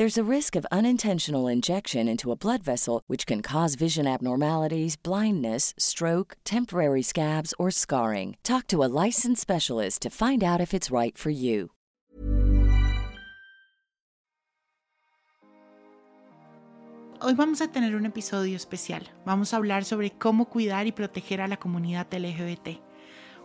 [0.00, 4.96] There's a risk of unintentional injection into a blood vessel, which can cause vision abnormalities,
[4.96, 8.38] blindness, stroke, temporary scabs, or scarring.
[8.42, 11.72] Talk to a licensed specialist to find out if it's right for you.
[17.20, 19.02] Hoy vamos a tener un episodio especial.
[19.26, 22.80] Vamos a hablar sobre cómo cuidar y proteger a la comunidad LGBT.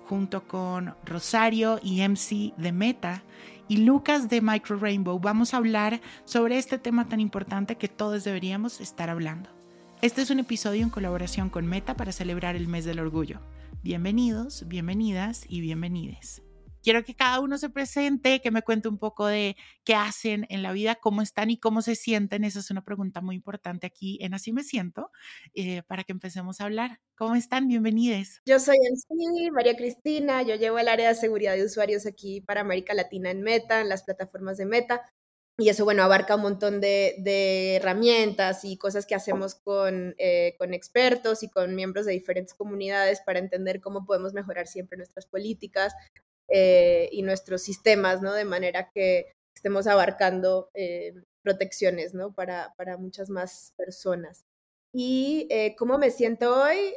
[0.07, 3.23] Junto con Rosario y MC de Meta
[3.67, 8.23] y Lucas de Micro Rainbow vamos a hablar sobre este tema tan importante que todos
[8.23, 9.49] deberíamos estar hablando.
[10.01, 13.39] Este es un episodio en colaboración con Meta para celebrar el mes del orgullo.
[13.81, 16.44] Bienvenidos, bienvenidas y bienvenides.
[16.85, 20.61] Quiero que cada uno se presente, que me cuente un poco de qué hacen en
[20.61, 22.43] la vida, cómo están y cómo se sienten.
[22.43, 25.09] Esa es una pregunta muy importante aquí en Así Me Siento,
[25.55, 26.99] eh, para que empecemos a hablar.
[27.15, 27.67] ¿Cómo están?
[27.67, 28.39] Bienvenidos.
[28.45, 28.77] Yo soy
[29.51, 33.41] María Cristina, yo llevo el área de seguridad de usuarios aquí para América Latina en
[33.41, 35.01] Meta, en las plataformas de Meta.
[35.57, 40.75] Y eso, bueno, abarca un montón de, herramientas y cosas que hacemos con, eh, con
[40.75, 45.95] expertos y con miembros de diferentes comunidades para entender cómo podemos mejorar siempre nuestras políticas,
[46.49, 48.33] eh, y nuestros sistemas, ¿no?
[48.33, 52.33] De manera que estemos abarcando eh, protecciones, ¿no?
[52.33, 54.45] Para, para, muchas más personas.
[54.93, 56.93] Y eh, cómo me siento hoy,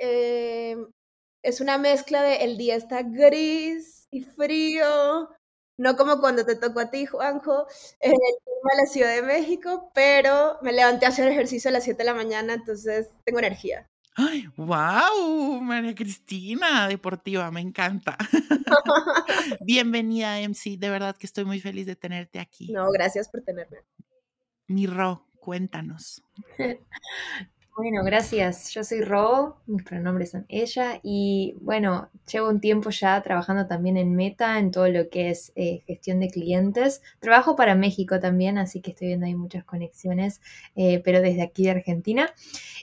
[1.42, 5.28] es una mezcla de el día está gris y frío,
[5.78, 7.66] no como cuando te tocó a ti, Juanjo,
[8.00, 11.72] en el clima de la Ciudad de México, pero me levanté a hacer ejercicio a
[11.72, 13.86] las 7 de la mañana, entonces tengo energía.
[14.20, 15.60] ¡Ay, wow!
[15.60, 18.18] María Cristina, deportiva, me encanta.
[19.60, 20.76] Bienvenida, MC.
[20.76, 22.72] De verdad que estoy muy feliz de tenerte aquí.
[22.72, 23.78] No, gracias por tenerme.
[24.66, 26.20] Mirro, cuéntanos.
[27.76, 28.74] Bueno, gracias.
[28.74, 33.96] Yo soy Ro, mis pronombres son ella y bueno, llevo un tiempo ya trabajando también
[33.96, 37.02] en Meta, en todo lo que es eh, gestión de clientes.
[37.20, 40.40] Trabajo para México también, así que estoy viendo ahí muchas conexiones,
[40.74, 42.34] eh, pero desde aquí de Argentina.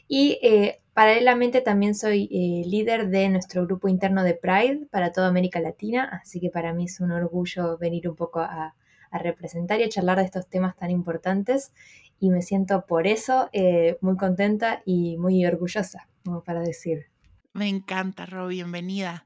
[0.07, 2.27] Y eh, paralelamente también soy
[2.65, 6.85] líder de nuestro grupo interno de Pride para toda América Latina, así que para mí
[6.85, 8.73] es un orgullo venir un poco a,
[9.11, 11.71] a representar y a charlar de estos temas tan importantes
[12.19, 17.07] y me siento por eso eh, muy contenta y muy orgullosa, como para decir.
[17.53, 19.25] Me encanta, Ro, bienvenida.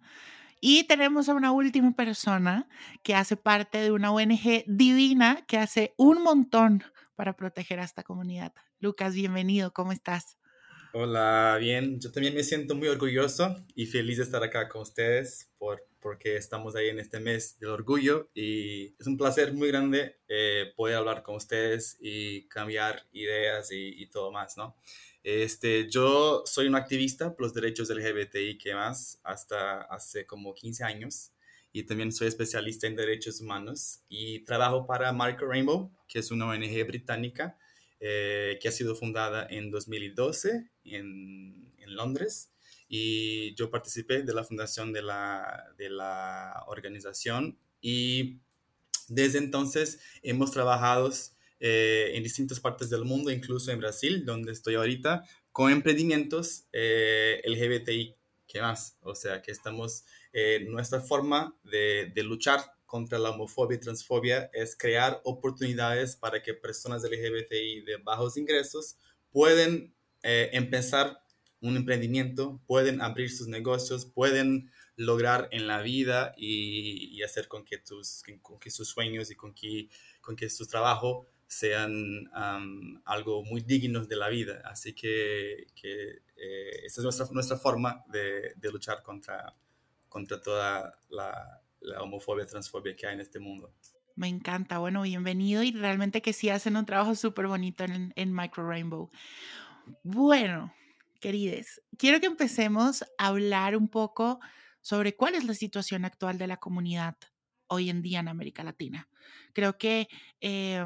[0.62, 2.68] Y tenemos a una última persona
[3.04, 6.84] que hace parte de una ONG divina que hace un montón
[7.16, 8.54] para proteger a esta comunidad.
[8.80, 10.39] Lucas, bienvenido, ¿cómo estás?
[10.92, 12.00] Hola, bien.
[12.00, 16.36] Yo también me siento muy orgulloso y feliz de estar acá con ustedes por porque
[16.36, 20.96] estamos ahí en este mes del orgullo y es un placer muy grande eh, poder
[20.96, 24.76] hablar con ustedes y cambiar ideas y, todo más, ¿no?
[25.22, 30.84] Este, yo soy un activista por los derechos LGBTI que más hasta hace como 15
[30.86, 31.34] años
[31.72, 36.48] y también soy especialista en derechos humanos y trabajo para Marco Rainbow, que es una
[36.48, 37.58] ONG británica
[38.02, 42.52] eh, que ha sido fundada en 2012 en, en Londres
[42.90, 48.40] y yo participé de la fundación de la, de la organización y
[49.08, 51.12] desde entonces hemos trabajado
[51.60, 57.42] eh, en distintas partes del mundo, incluso en Brasil, donde estoy ahorita, con emprendimientos eh,
[57.46, 58.16] LGBTI,
[58.48, 58.98] ¿qué más?
[59.02, 64.50] O sea, que estamos, eh, nuestra forma de, de, luchar contra la homofobia y transfobia
[64.54, 68.98] es crear oportunidades para que personas LGBTI de bajos ingresos
[69.32, 71.22] pueden empezar
[71.62, 77.78] un emprendimiento, pueden abrir sus negocios, pueden lograr en la vida y, hacer con que,
[77.78, 79.90] tus, con que sus sueños y con que,
[80.22, 82.30] con que su trabajo sean
[83.06, 84.62] algo muy dignos de la vida.
[84.66, 89.56] Así que, que eh, esa es nuestra, nuestra forma de, de, luchar contra,
[90.08, 93.74] contra toda la, la homofobia, transfobia que hay en este mundo.
[94.16, 98.34] Me encanta, bueno, bienvenido y realmente que sí hacen un trabajo súper bonito en, en
[98.34, 99.10] Micro Rainbow.
[100.04, 100.74] Bueno,
[101.20, 104.40] querides, quiero que empecemos a hablar un poco
[104.82, 107.18] sobre cuál es la situación actual de la comunidad
[107.68, 109.08] hoy en día en América Latina.
[109.54, 110.08] Creo que
[110.42, 110.86] eh,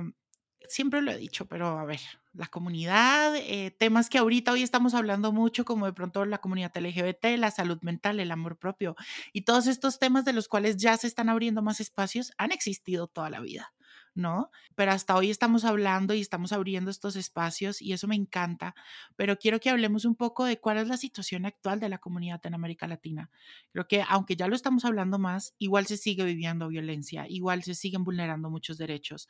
[0.67, 2.01] siempre lo he dicho, pero a ver,
[2.33, 6.75] la comunidad, eh, temas que ahorita hoy estamos hablando mucho, como de pronto la comunidad
[6.75, 8.95] LGBT, la salud mental, el amor propio
[9.31, 13.07] y todos estos temas de los cuales ya se están abriendo más espacios, han existido
[13.07, 13.73] toda la vida.
[14.15, 14.51] ¿No?
[14.75, 18.75] Pero hasta hoy estamos hablando y estamos abriendo estos espacios y eso me encanta,
[19.15, 22.45] pero quiero que hablemos un poco de cuál es la situación actual de la comunidad
[22.45, 23.29] en América Latina.
[23.71, 27.75] Creo que aunque ya lo estamos hablando más, igual se sigue viviendo violencia, igual se
[27.75, 29.27] siguen vulnerando muchos derechos.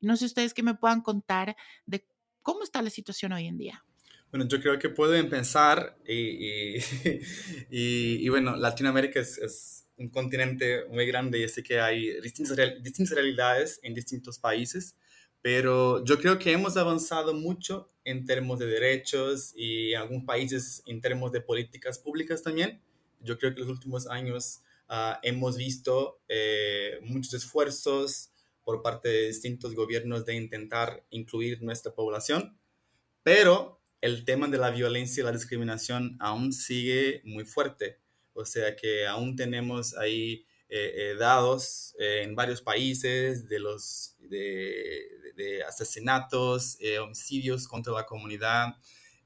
[0.00, 1.56] No sé ustedes que me puedan contar
[1.86, 2.06] de
[2.42, 3.84] cómo está la situación hoy en día.
[4.30, 6.78] Bueno, yo creo que pueden pensar y,
[7.70, 13.78] y, bueno, Latinoamérica es, un continente muy grande y sé que hay distintas, distintas realidades
[13.82, 14.96] en distintos países,
[15.42, 20.82] pero yo creo que hemos avanzado mucho en términos de derechos y en algunos países
[20.86, 22.80] en términos de políticas públicas también.
[23.20, 28.30] Yo creo que en los últimos años ah, hemos visto eh, muchos esfuerzos
[28.64, 32.58] por parte de distintos gobiernos de intentar incluir nuestra población,
[33.22, 37.98] pero el tema de la violencia y la discriminación aún sigue muy fuerte.
[38.32, 44.16] O sea que aún tenemos ahí eh, eh, dados eh, en varios países de los
[44.20, 48.76] de, asesinatos, homicidios contra la comunidad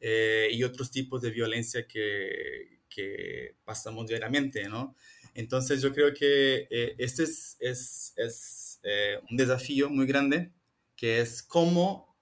[0.01, 4.95] y otros tipos de violencia que, que pasamos diariamente, ¿no?
[5.35, 6.69] Entonces yo creo que
[6.99, 8.81] este es, es, es
[9.29, 10.53] un desafío muy grande,
[10.95, 12.14] que es cómo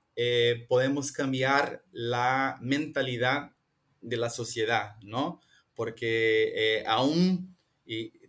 [0.69, 3.53] podemos cambiar la mentalidad
[4.01, 5.41] de la sociedad, ¿no?
[5.75, 7.57] porque eh, aún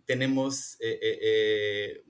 [0.04, 2.04] tenemos, eh, eh,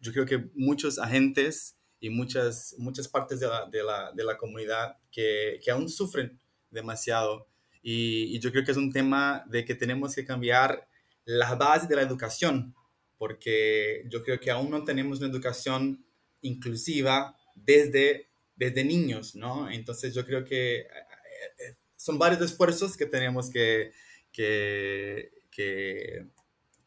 [0.00, 4.36] yo creo que muchos agentes y muchas, muchas partes de la, de la, de la
[4.36, 6.38] comunidad que, que, aún sufren
[6.70, 7.48] demasiado.
[7.82, 10.88] Y, y, yo creo que es un tema de que tenemos que cambiar
[11.24, 12.74] la base de la educación,
[13.16, 16.04] porque yo creo que aún no tenemos una educación
[16.40, 18.28] inclusiva desde,
[18.58, 19.70] desde niños, ¿no?
[19.70, 20.86] Entonces yo creo que
[21.96, 23.92] son varios esfuerzos que tenemos que,
[24.32, 26.26] que, que,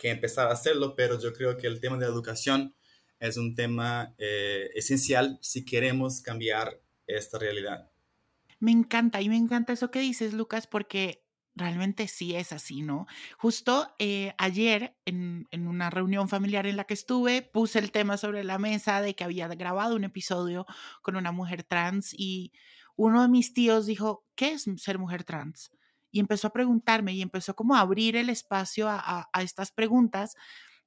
[0.09, 2.73] empezar a hacerlo, pero yo creo que el tema de la educación
[3.19, 7.91] es un tema eh, esencial si queremos cambiar esta realidad.
[8.59, 11.23] Me encanta y me encanta eso que dices, Lucas, porque
[11.61, 13.07] realmente sí es así, ¿no?
[13.37, 18.43] Justo eh, ayer en, una reunión familiar en la que estuve, puse el tema sobre
[18.43, 20.65] la mesa de que había grabado un episodio
[21.01, 22.51] con una mujer trans y
[22.95, 25.71] uno de mis tíos dijo, ¿qué es ser mujer trans?
[26.11, 30.35] y empezó a preguntarme y empezó como a abrir el espacio a, estas preguntas.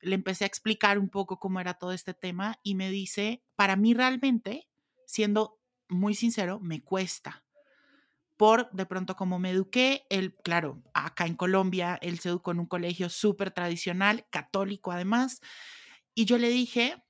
[0.00, 3.74] Le empecé a explicar un poco cómo era todo este tema y me dice, para
[3.76, 4.68] mí realmente,
[5.06, 7.43] siendo muy sincero, me cuesta.
[8.36, 12.60] Por de pronto como me eduqué, él, claro, acá en Colombia, él se educó en
[12.60, 15.40] un colegio súper tradicional, católico además,
[16.14, 17.02] y yo le dije,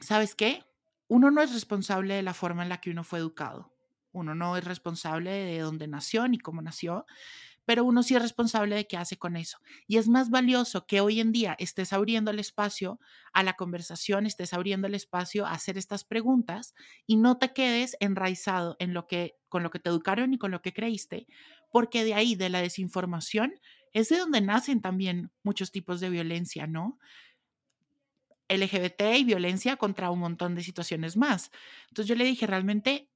[0.00, 0.64] ¿sabes qué?
[1.08, 3.74] Uno no es responsable de la forma en la que uno fue educado.
[4.12, 7.04] Uno no es responsable de dónde nació ni cómo nació,
[7.64, 9.58] pero uno sí es responsable de qué hace con eso.
[9.86, 13.00] Y es más valioso que hoy en día estés abriendo el espacio
[13.32, 16.74] a la conversación, estés abriendo el espacio a hacer estas preguntas
[17.06, 20.50] y no te quedes enraizado en lo que con lo que te educaron y con
[20.50, 21.28] lo que creíste,
[21.70, 23.54] porque de ahí de la desinformación
[23.92, 26.98] es de donde nacen también muchos tipos de violencia, ¿no?
[28.48, 31.50] LGBT y violencia contra un montón de situaciones más.
[31.88, 33.08] Entonces yo le dije, realmente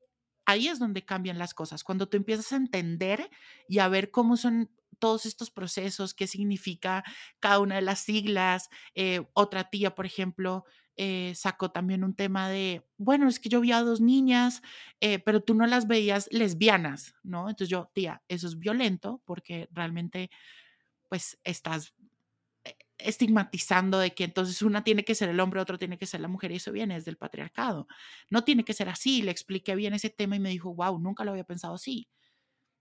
[0.49, 3.31] ahí es donde cambian las cosas, cuando tú empiezas a entender
[3.69, 7.05] y a ver cómo son todos estos procesos, qué significa
[7.39, 8.69] cada una de las siglas.
[8.95, 10.65] Eh, otra tía, por ejemplo,
[10.97, 14.63] eh, sacó también un tema de, bueno, es que yo vi a dos niñas,
[15.01, 17.49] eh, pero tú no las veías lesbianas, ¿no?
[17.49, 20.31] Entonces yo, tía, eso es violento porque realmente,
[21.09, 21.95] pues, estás
[22.99, 26.29] estigmatizando de que entonces una tiene que ser el hombre, otro tiene que ser la
[26.29, 27.87] mujer, y eso viene desde el patriarcado.
[28.31, 29.23] No tiene que ser así.
[29.23, 32.09] Le expliqué bien ese tema y me dijo, wow, nunca lo había pensado así.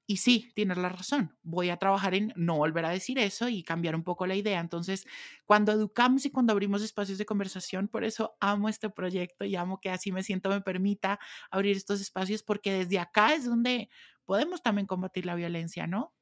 [0.09, 1.37] Y sí, tienes la razón.
[1.43, 4.59] Voy a trabajar en no volver a decir eso y cambiar un poco la idea.
[4.61, 5.05] Entonces,
[5.45, 9.79] cuando educamos y cuando abrimos espacios de conversación, por eso amo este proyecto y amo
[9.81, 11.19] que así me siento, me permita
[11.51, 13.89] abrir estos espacios, porque desde acá es donde
[14.25, 16.13] podemos también combatir la violencia, ¿no?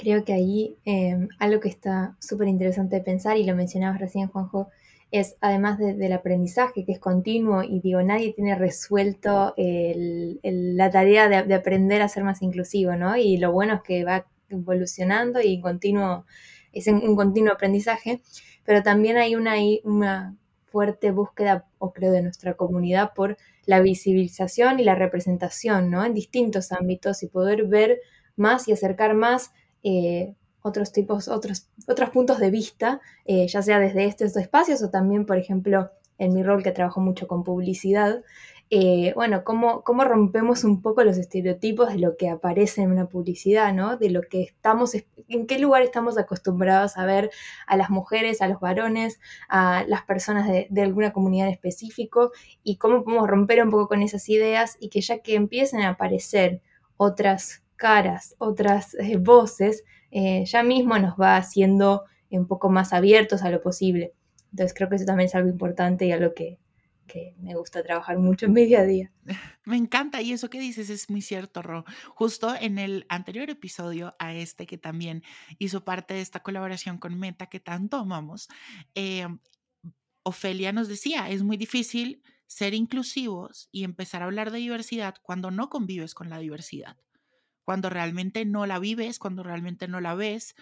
[0.00, 4.28] Creo que ahí em, algo que está súper interesante de pensar, y lo mencionabas recién,
[4.28, 4.68] Juanjo,
[5.10, 11.54] es además del aprendizaje que es continuo, y digo, nadie tiene resuelto la tarea de,
[11.54, 13.16] aprender a ser más inclusivo, ¿no?
[13.18, 16.24] Y lo bueno es que va evolucionando y continuo,
[16.72, 18.22] es un, continuo aprendizaje,
[18.64, 24.80] pero también hay una, una fuerte búsqueda, o creo, de nuestra comunidad por la visibilización
[24.80, 26.06] y la representación, ¿no?
[26.06, 28.00] En distintos ámbitos y poder ver
[28.36, 33.78] más y acercar más eh, otros tipos, otros, otros puntos de vista, eh, ya sea
[33.78, 38.22] desde estos espacios o también, por ejemplo, en mi rol que trabajo mucho con publicidad,
[38.72, 43.06] eh, bueno, cómo, cómo rompemos un poco los estereotipos de lo que aparece en una
[43.06, 43.96] publicidad, ¿no?
[43.96, 44.94] De lo que estamos,
[45.28, 47.32] en qué lugar estamos acostumbrados a ver
[47.66, 49.18] a las mujeres, a los varones,
[49.48, 52.30] a las personas de, alguna comunidad en específico
[52.62, 55.90] y cómo podemos romper un poco con esas ideas y que ya que empiecen a
[55.90, 56.62] aparecer
[56.96, 63.42] otras caras, otras eh, voces, eh, ya mismo nos va haciendo un poco más abiertos
[63.42, 64.12] a lo posible.
[64.50, 66.58] Entonces creo que eso también es algo importante y algo que,
[67.06, 68.68] que me gusta trabajar mucho en mi.
[69.64, 71.84] Me encanta y eso que dices es muy cierto, Ro.
[72.14, 75.22] Justo en el anterior episodio a este que también
[75.58, 78.48] hizo parte de esta colaboración con Meta que tanto amamos,
[78.94, 79.26] eh,
[80.22, 85.50] Ofelia nos decía, es muy difícil ser inclusivos y empezar a hablar de diversidad cuando
[85.50, 86.96] no convives con la diversidad,
[87.70, 90.56] cuando realmente no la vives, cuando realmente no la ves.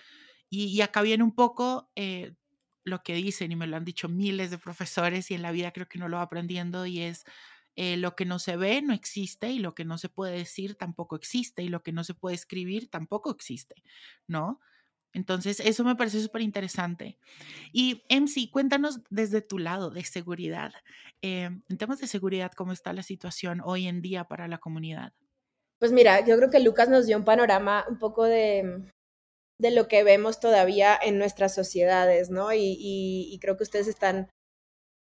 [0.50, 2.34] Y, acá viene un poco eh,
[2.84, 5.72] lo que dicen y me lo han dicho miles de profesores y en la vida
[5.72, 7.24] creo que no lo va aprendiendo y es
[7.76, 10.74] eh, lo que no se ve no existe y lo que no se puede decir
[10.74, 13.82] tampoco existe y lo que no se puede escribir tampoco existe,
[14.26, 14.60] ¿no?
[15.14, 17.18] Entonces, eso me parece súper interesante.
[17.72, 20.74] Y MC, cuéntanos desde tu lado de seguridad.
[21.22, 25.14] Eh, en temas de seguridad, ¿cómo está la situación hoy en día para la comunidad?
[25.78, 28.82] Pues mira, yo creo que Lucas nos dio un panorama un poco de,
[29.60, 32.52] de lo que vemos todavía en nuestras sociedades, ¿no?
[32.52, 34.28] Y, creo que ustedes están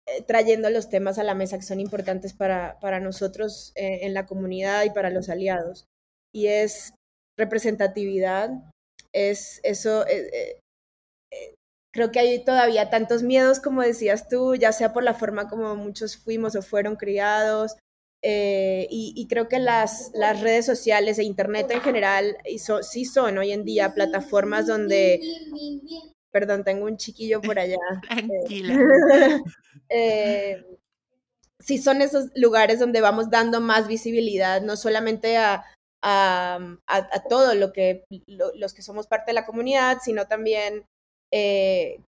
[0.07, 4.15] eh, trayendo los temas a la mesa que son importantes para, para nosotros eh, en
[4.15, 5.87] la comunidad y para los aliados.
[6.33, 6.95] Y es
[7.38, 8.50] representatividad,
[9.12, 10.61] es eso, eh,
[11.93, 15.77] creo que hay todavía tantos miedos, como decías tú, ya sea por la forma como
[15.77, 17.77] muchos fuimos o fueron criados,
[18.23, 22.37] eh, y, creo que las, las, redes sociales e Internet en general
[22.83, 25.21] sí son hoy en día plataformas donde...
[26.31, 27.79] Perdón, tengo un chiquillo por allá.
[28.09, 28.79] Tranquila.
[29.91, 30.67] Eh,
[31.59, 35.65] sí son esos lugares donde vamos dando más visibilidad, no solamente a,
[36.03, 40.85] a, a, todo lo que los que somos parte de la comunidad, sino también
[41.33, 42.03] eh,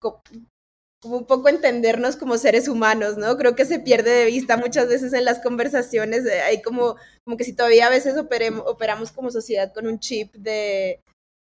[1.01, 3.37] como un poco entendernos como seres humanos, ¿no?
[3.39, 7.37] Creo que se pierde de vista muchas veces en las conversaciones, eh, hay como, como
[7.37, 11.01] que si todavía a veces operamos como sociedad con un chip de,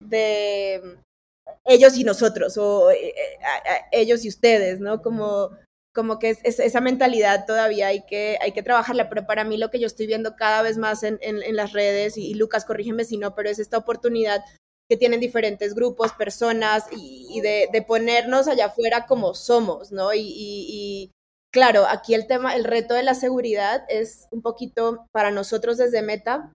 [0.01, 0.99] de
[1.65, 5.01] ellos y nosotros, o eh, eh, ellos y ustedes, ¿no?
[5.01, 5.51] Como,
[5.95, 9.71] como que es, esa mentalidad todavía hay que, hay que trabajarla, pero para mí lo
[9.71, 13.05] que yo estoy viendo cada vez más en, en, las redes, y, y Lucas, corrígeme
[13.05, 14.43] si no, pero es esta oportunidad
[14.91, 20.13] que tienen diferentes grupos, personas y, de, ponernos allá afuera como somos, ¿no?
[20.13, 21.13] Y,
[21.53, 26.03] claro, aquí el tema, el reto de la seguridad es un poquito para nosotros desde
[26.03, 26.53] Meta,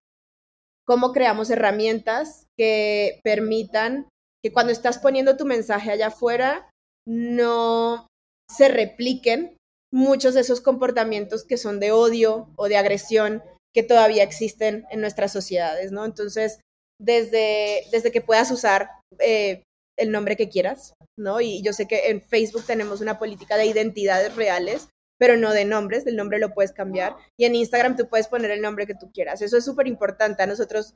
[0.86, 4.10] cómo creamos herramientas que permitan
[4.44, 6.70] que cuando estás poniendo tu mensaje allá afuera
[7.08, 8.08] no
[8.50, 9.56] se repliquen
[9.94, 13.42] muchos de esos comportamientos que son de odio o de agresión
[13.74, 16.04] que todavía existen en nuestras sociedades, ¿no?
[16.04, 16.60] Entonces,
[17.00, 19.64] desde, desde que puedas usar eh,
[19.98, 21.42] el nombre que quieras, ¿no?
[21.42, 25.66] Y yo sé que en Facebook tenemos una política de identidades reales, pero no de
[25.66, 27.16] nombres, el nombre lo puedes cambiar.
[27.40, 29.42] Y en Instagram tú puedes poner el nombre que tú quieras.
[29.42, 30.44] Eso es súper importante.
[30.44, 30.94] A nosotros,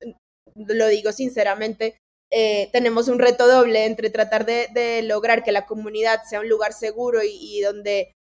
[0.56, 1.98] lo digo sinceramente,
[2.32, 6.74] eh, tenemos un reto doble entre tratar de, lograr que la comunidad sea un lugar
[6.74, 8.12] seguro y, y donde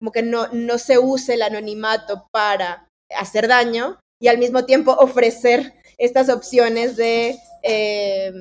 [0.00, 4.92] como que no, no se use el anonimato para hacer daño y al mismo tiempo
[4.92, 8.32] ofrecer estas opciones de, eh,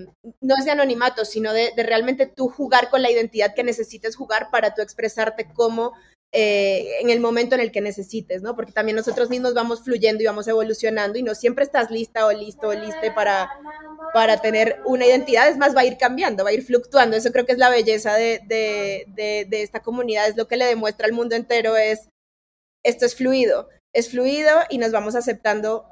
[0.42, 4.50] no es de anonimato, sino de, realmente tú jugar con la identidad que necesites jugar
[4.52, 5.94] para tú expresarte como
[6.32, 8.56] eh, en el momento en el que necesites, ¿no?
[8.56, 12.32] Porque también nosotros mismos vamos fluyendo y vamos evolucionando y no siempre estás lista o
[12.32, 13.52] listo o liste para,
[14.16, 17.16] para tener una identidad, es más, va a ir cambiando, va a ir fluctuando.
[17.16, 20.66] Eso creo que es la belleza de, de, de esta comunidad, es lo que le
[20.66, 22.10] demuestra al mundo entero, es
[22.84, 25.86] esto es fluido, es fluido y nos vamos aceptando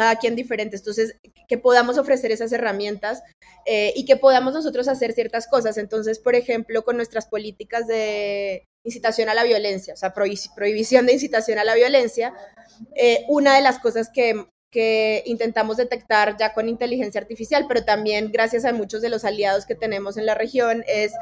[0.00, 0.76] cada quien diferente.
[0.76, 1.16] Entonces,
[1.46, 3.22] que podamos ofrecer esas herramientas
[3.66, 5.76] eh, y que podamos nosotros hacer ciertas cosas.
[5.76, 11.12] Entonces, por ejemplo, con nuestras políticas de incitación a la violencia, o sea, prohibición de
[11.12, 12.32] incitación a la violencia,
[12.96, 18.32] eh, una de las cosas que, que intentamos detectar ya con inteligencia artificial, pero también
[18.32, 21.12] gracias a muchos de los aliados que tenemos en la región, es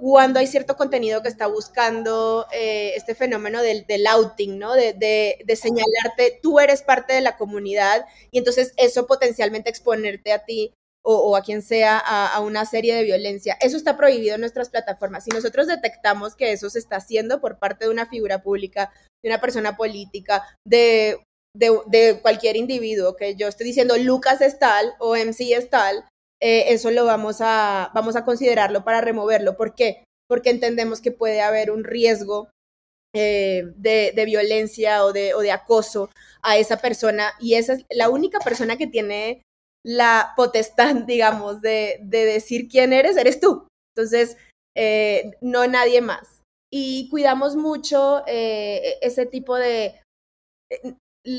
[0.00, 4.74] cuando hay cierto contenido que está buscando eh, este fenómeno del, outing, ¿no?
[4.74, 10.44] De, de, señalarte, tú eres parte de la comunidad y entonces eso potencialmente exponerte a
[10.44, 10.72] ti
[11.04, 13.56] o, a quien sea a, una serie de violencia.
[13.60, 15.24] Eso está prohibido en nuestras plataformas.
[15.24, 19.30] Si nosotros detectamos que eso se está haciendo por parte de una figura pública, de
[19.30, 21.18] una persona política, de,
[21.54, 26.04] de cualquier individuo, que yo estoy diciendo Lucas es tal o MC es tal,
[26.42, 29.56] eh, eso lo vamos a, vamos a considerarlo para removerlo.
[29.56, 30.04] ¿Por qué?
[30.28, 32.50] Porque entendemos que puede haber un riesgo
[33.14, 36.10] eh, de, violencia o de, o de acoso
[36.42, 39.42] a esa persona y esa es la única persona que tiene
[39.84, 43.68] la potestad, digamos, de, decir quién eres, eres tú.
[43.94, 44.36] Entonces,
[44.76, 46.42] eh, no nadie más.
[46.72, 50.00] Y cuidamos mucho eh, ese tipo de...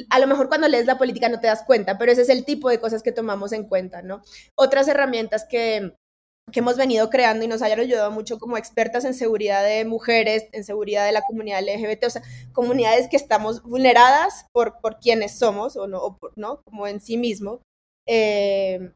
[0.09, 2.45] A lo mejor cuando lees la política no te das cuenta, pero ese es el
[2.45, 4.21] tipo de cosas que tomamos en cuenta, ¿no?
[4.55, 5.93] Otras herramientas que,
[6.51, 10.45] que hemos venido creando y nos hayan ayudado mucho como expertas en seguridad de mujeres,
[10.51, 12.21] en seguridad de la comunidad LGBT, o sea,
[12.53, 16.61] comunidades que estamos vulneradas por, por quienes somos o no, ¿no?
[16.63, 17.61] como en sí mismo.
[18.07, 18.91] Eh,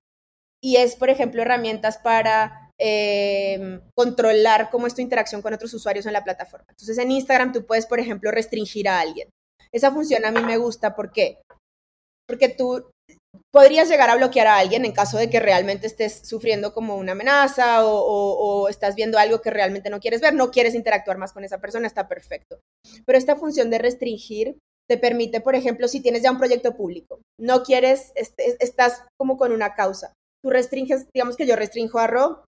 [0.61, 6.05] y es, por ejemplo, herramientas para eh, controlar cómo es tu interacción con otros usuarios
[6.05, 6.65] en la plataforma.
[6.69, 9.29] Entonces, en Instagram tú puedes, por ejemplo, restringir a alguien.
[9.71, 11.41] Esa función a mí me gusta, ¿por qué?
[12.27, 12.85] Porque tú
[13.51, 17.13] podrías llegar a bloquear a alguien en caso de que realmente estés sufriendo como una
[17.13, 21.43] amenaza o, estás viendo algo que realmente no quieres ver, no quieres interactuar más con
[21.43, 22.59] esa persona, está perfecto.
[23.05, 24.57] Pero esta función de restringir
[24.89, 29.51] te permite, por ejemplo, si tienes ya un proyecto público, no quieres, estás como con
[29.51, 32.45] una causa, tú restringes, digamos que yo restringo a Ro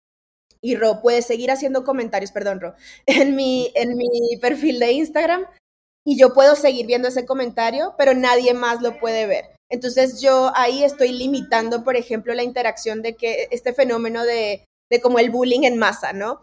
[0.62, 5.46] y Ro puede seguir haciendo comentarios, perdón, Ro, en mi, en mi perfil de Instagram
[6.06, 9.56] y yo puedo seguir viendo ese comentario, pero nadie más lo puede ver.
[9.70, 15.02] Entonces yo ahí estoy limitando, por ejemplo, la interacción de que este fenómeno de, de
[15.02, 16.42] como el bullying en masa, ¿no?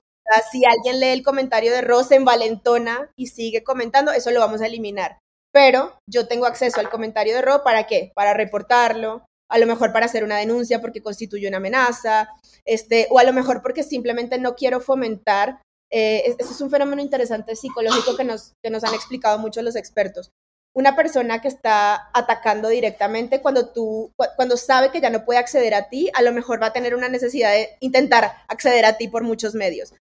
[0.51, 4.61] si alguien lee el comentario de Rosa en Valentona y sigue comentando, eso lo vamos
[4.61, 5.19] a eliminar.
[5.53, 8.13] Pero yo tengo acceso al comentario de Ro, ¿para qué?
[8.15, 12.29] Para reportarlo, a lo mejor para hacer una denuncia porque constituye una amenaza,
[12.65, 15.61] este, o a lo mejor porque simplemente no quiero fomentar.
[15.93, 20.31] Eh, es un fenómeno interesante psicológico que nos, que nos han explicado muchos los expertos
[20.77, 25.73] una persona que está atacando directamente cuando tú, cuando sabe que ya no puede acceder
[25.73, 29.09] a ti, a lo mejor va a tener una necesidad de intentar acceder a ti
[29.09, 29.95] por muchos medios.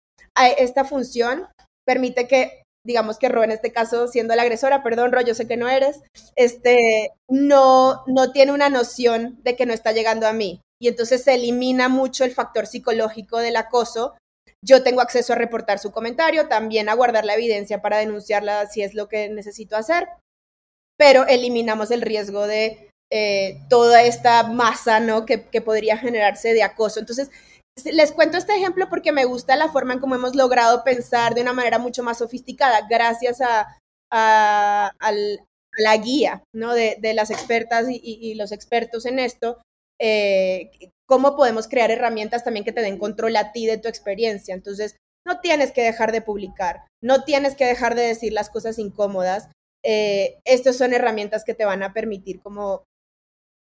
[0.58, 1.48] Esta función
[1.86, 5.48] permite que, digamos que Ro en este caso, siendo la agresora, perdón Ro, yo sé
[5.48, 6.02] que no eres,
[6.36, 10.60] este, no, no tiene una noción de que no está llegando a mí.
[10.82, 14.16] Y entonces se elimina mucho el factor psicológico del acoso
[14.66, 18.82] yo tengo acceso a reportar su comentario, también a guardar la evidencia para denunciarla si
[18.82, 20.08] es lo que necesito hacer
[20.98, 25.26] pero eliminamos el riesgo de eh, toda esta masa ¿no?
[25.26, 27.00] que, podría generarse de acoso.
[27.00, 27.30] Entonces,
[27.84, 31.42] les cuento este ejemplo porque me gusta la forma en cómo hemos logrado pensar de
[31.42, 33.78] una manera mucho más sofisticada, gracias a,
[35.78, 36.74] la guía ¿no?
[36.74, 39.62] de, las expertas y, los expertos en esto.
[40.00, 40.72] Eh,
[41.06, 44.54] cómo podemos crear herramientas también que te den control a ti de tu experiencia.
[44.54, 48.78] Entonces, no tienes que dejar de publicar, no tienes que dejar de decir las cosas
[48.78, 49.50] incómodas,
[49.88, 52.86] eh, estas son herramientas que te van a permitir como,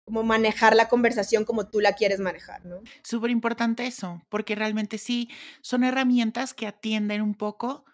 [0.07, 2.81] manejar la conversación como tú la quieres manejar, ¿no?
[3.03, 5.31] Súper importante eso, porque realmente sí,
[5.63, 7.87] son herramientas que atienden un poco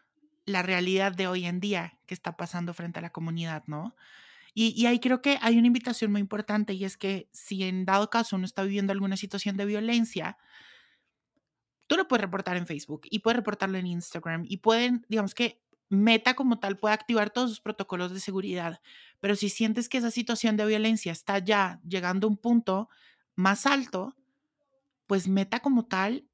[0.45, 3.95] la realidad de hoy en día que está pasando frente a la comunidad, ¿no?
[4.55, 8.11] Y, ahí creo que hay una invitación muy importante y es que si en dado
[8.11, 10.37] caso uno está viviendo alguna situación de violencia,
[11.87, 15.63] tú lo puedes reportar en Facebook y puedes reportarlo en Instagram y pueden, digamos que
[15.89, 18.81] Meta como tal puede activar todos sus protocolos de seguridad,
[19.19, 22.89] pero si sientes que esa situación de violencia está ya llegando a un punto
[23.35, 24.17] más alto,
[25.09, 26.30] pues Meta como tal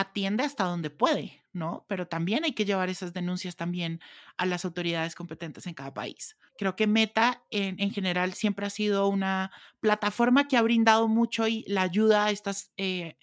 [0.00, 1.84] atiende hasta donde puede, ¿no?
[1.88, 4.00] Pero también hay que llevar esas denuncias también
[4.36, 6.36] a las autoridades competentes en cada país.
[6.58, 11.46] Creo que Meta en, en general siempre ha sido una plataforma que ha brindado mucho
[11.48, 13.16] y la ayuda a estas eh,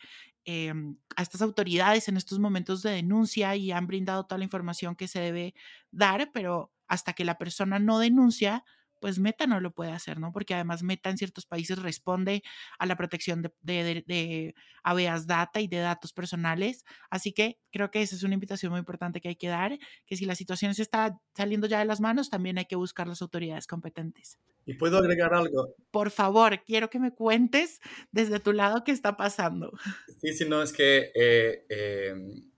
[0.49, 4.95] Em, a estas autoridades en estos momentos de denuncia y han brindado toda la información
[4.95, 5.53] que se debe
[5.91, 8.63] dar, pero hasta que la persona no denuncia,
[8.99, 10.31] pues Meta no lo puede hacer, ¿no?
[10.31, 12.43] Porque además Meta en ciertos países responde
[12.79, 16.83] a la protección de, de, de, habeas data y de datos personales.
[17.09, 20.15] Así que creo que esa es una invitación muy importante que hay que dar, que
[20.15, 23.21] si la situación se está saliendo ya de las manos, también hay que buscar las
[23.21, 24.39] autoridades competentes.
[24.65, 25.73] ¿Y puedo agregar algo?
[25.91, 27.79] Por favor, quiero que me cuentes
[28.11, 29.71] desde tu lado qué está pasando.
[30.19, 32.51] Sí, sí, no, es que eh, em,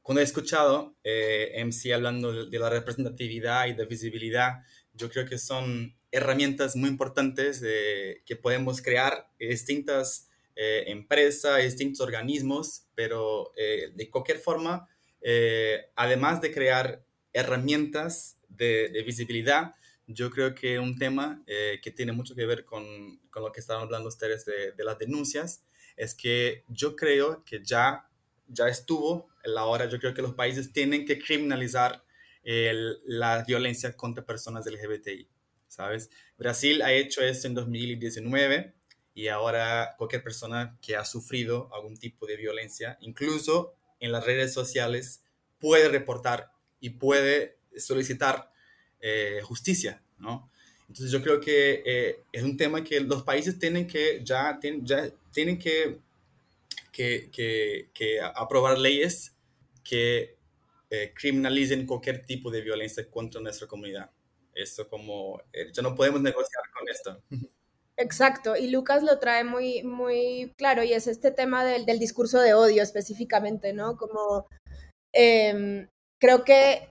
[0.00, 4.62] cuando he escuchado eh, MC hablando de la representatividad y de visibilidad,
[4.94, 12.86] yo creo que son herramientas muy importantes que podemos crear distintas eh, empresas, distintos organismos,
[12.94, 14.88] pero eh, de cualquier forma,
[15.20, 19.74] eh, además de crear herramientas de, visibilidad,
[20.06, 23.82] yo creo que un tema que tiene mucho que ver con, con lo que estaban
[23.82, 25.64] hablando ustedes de, de, las denuncias
[25.96, 28.06] es que yo creo que ya,
[28.46, 32.04] ya estuvo la hora, yo creo que los países tienen que criminalizar
[32.44, 35.28] la violencia contra personas LGBTI,
[35.68, 36.10] ¿sabes?
[36.36, 38.74] Brasil ha hecho esto en 2019
[39.14, 44.52] y ahora cualquier persona que ha sufrido algún tipo de violencia, incluso en las redes
[44.52, 45.22] sociales,
[45.58, 48.50] puede reportar y puede solicitar
[49.00, 50.50] eh, justicia, ¿no?
[50.88, 55.10] Entonces yo creo que eh, es un tema que los países tienen que ya, ya
[55.32, 55.98] tienen que,
[56.92, 57.30] que,
[57.92, 59.34] que, aprobar leyes
[59.82, 60.33] que
[61.02, 64.10] eh, criminalicen cualquier tipo de violencia contra nuestra comunidad.
[64.54, 65.40] Esto como,
[65.72, 67.22] ya no podemos negociar con esto.
[67.96, 72.40] Exacto, y Lucas lo trae muy, muy claro, y es este tema del, del discurso
[72.40, 73.96] de odio específicamente, ¿no?
[73.96, 74.48] Como
[75.12, 75.88] em,
[76.20, 76.88] creo que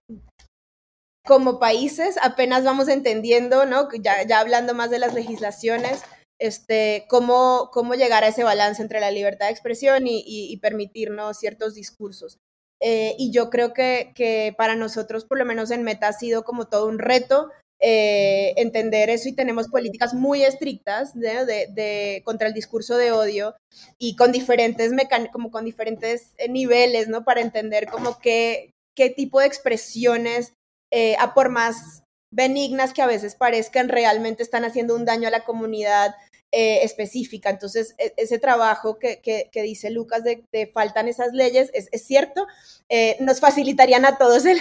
[1.25, 3.89] como países apenas vamos entendiendo, ¿no?
[4.01, 6.03] Ya, ya hablando más de las legislaciones,
[6.39, 11.37] este, cómo, cómo llegar a ese balance entre la libertad de expresión y, y, permitirnos
[11.37, 12.39] ciertos discursos.
[12.85, 16.43] Eh, y yo creo que, que, para nosotros, por lo menos en Meta, ha sido
[16.43, 17.49] como todo un reto
[17.85, 23.57] eh, entender eso y tenemos políticas muy estrictas de, de, contra el discurso de odio
[23.99, 24.93] y con diferentes
[25.33, 27.25] como con diferentes eh, niveles, ¿no?
[27.25, 30.53] Para entender como qué, qué tipo de expresiones
[30.91, 35.31] eh, a por más benignas que a veces parezcan, realmente están haciendo un daño a
[35.31, 36.15] la comunidad
[36.55, 37.49] eh, específica.
[37.49, 42.45] Entonces, e, ese trabajo que, que, dice Lucas de, faltan esas leyes es, cierto,
[42.89, 44.59] eh, nos facilitarían a todos el,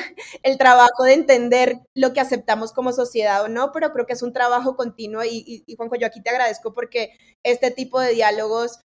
[0.56, 4.32] trabajo de entender lo que aceptamos como sociedad o no, pero creo que es un
[4.32, 7.10] trabajo continuo y, y, y Juanjo, yo aquí te agradezco porque
[7.42, 8.80] este tipo de diálogos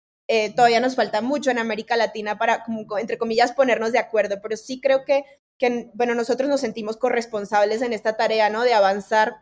[0.57, 2.65] todavía nos falta mucho en América Latina para,
[2.99, 5.23] entre comillas, ponernos de acuerdo, pero sí creo que
[5.57, 8.63] que, bueno, nosotros nos sentimos corresponsables en esta tarea, ¿no?
[8.63, 9.41] De avanzar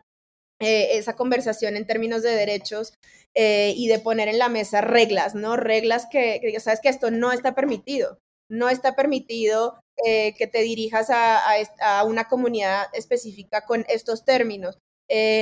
[0.58, 2.94] eh, esa conversación en términos de derechos
[3.34, 5.56] eh, y de poner en la mesa reglas, ¿no?
[5.56, 8.18] Reglas que, que sabes que esto no está permitido.
[8.48, 11.42] No está permitido eh, que te dirijas a,
[11.80, 14.78] a, una comunidad específica con estos términos.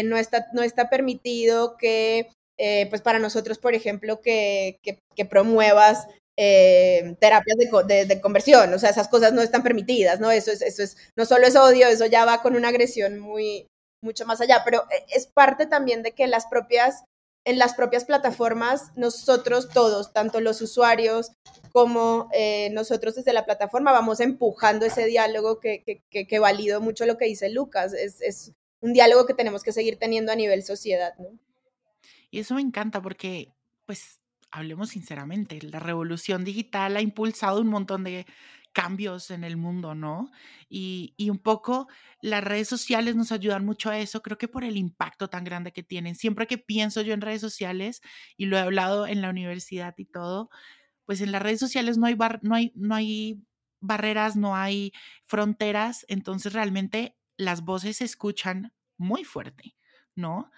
[0.04, 2.30] no, está, no está permitido que,
[2.90, 9.32] pues para nosotros, por ejemplo, que, que, promuevas terapias de, conversión, o sea, esas cosas
[9.32, 10.30] no están permitidas, ¿no?
[10.30, 13.68] Eso es, eso es, no solo es odio, eso ya va con una agresión muy,
[14.04, 17.04] mucho más allá, pero eh, es parte también de que las propias,
[17.44, 21.32] en las propias plataformas, nosotros todos, tanto los usuarios
[21.72, 27.04] como eh, nosotros desde la plataforma, vamos empujando ese diálogo que, que, que, valido mucho
[27.06, 30.62] lo que dice Lucas, es, es un diálogo que tenemos que seguir teniendo a nivel
[30.62, 31.28] sociedad, ¿no?
[32.30, 33.52] Y eso me encanta porque,
[33.86, 38.26] pues, hablemos sinceramente, la revolución digital ha impulsado un montón de
[38.74, 40.30] cambios en el mundo, ¿no?
[40.68, 41.88] Y, un poco
[42.20, 45.72] las redes sociales nos ayudan mucho a eso, creo que por el impacto tan grande
[45.72, 46.16] que tienen.
[46.16, 48.02] Siempre que pienso yo en redes sociales,
[48.36, 50.50] y lo he hablado en la universidad y todo,
[51.06, 53.42] pues en las redes sociales no hay, no hay, no hay
[53.80, 54.92] barreras, no hay
[55.24, 59.76] fronteras, entonces realmente las voces se escuchan muy fuerte,
[60.14, 60.50] ¿no?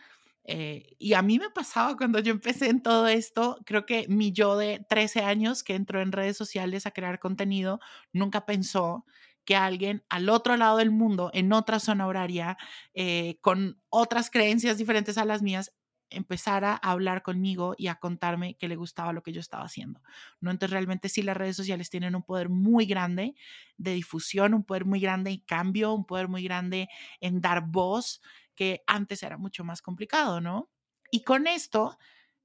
[0.48, 4.32] Eh, y a mí me pasaba cuando yo empecé en todo esto, creo que mi
[4.32, 7.80] yo de 13 años que entró en redes sociales a crear contenido,
[8.12, 9.04] nunca pensó
[9.44, 12.56] que alguien al otro lado del mundo, en otra zona horaria,
[12.94, 15.72] eh, con otras creencias diferentes a las mías,
[16.11, 20.00] empezara a hablar conmigo y a contarme que le gustaba lo que yo estaba haciendo.
[20.40, 20.50] ¿no?
[20.52, 23.35] Entonces realmente sí las redes sociales tienen un poder muy grande
[23.76, 26.88] de difusión, un poder muy grande en cambio, un poder muy grande
[27.20, 28.20] en dar voz
[28.57, 30.71] que antes era mucho más complicado, ¿no?
[31.12, 31.99] Y con esto,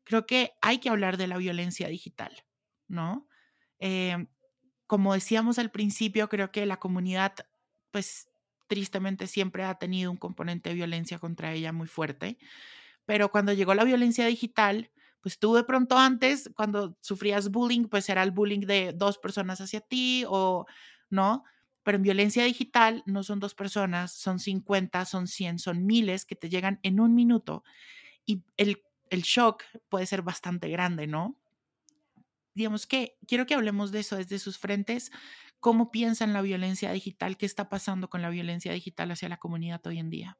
[0.03, 2.45] creo que hay que hablar de la violencia digital,
[2.87, 3.27] ¿no?
[3.79, 4.27] Eh,
[4.87, 7.33] como decíamos al principio, creo que la comunidad,
[7.91, 8.29] pues
[8.67, 12.37] tristemente siempre ha tenido un componente de violencia contra ella muy fuerte,
[13.05, 18.09] pero cuando llegó la violencia digital, pues tú de pronto antes, cuando sufrías bullying, pues
[18.09, 20.65] era el bullying de dos personas hacia ti o,
[21.09, 21.43] ¿no?
[21.83, 26.35] Pero en violencia digital no son dos personas, son 50, son 100, son miles que
[26.35, 27.63] te llegan en un minuto
[28.25, 31.35] y el, el shock puede ser bastante grande, ¿no?
[32.53, 35.11] Digamos que quiero que hablemos de eso desde sus frentes.
[35.59, 37.37] ¿Cómo piensan la violencia digital?
[37.37, 40.37] ¿Qué está pasando con la violencia digital hacia la comunidad hoy en día?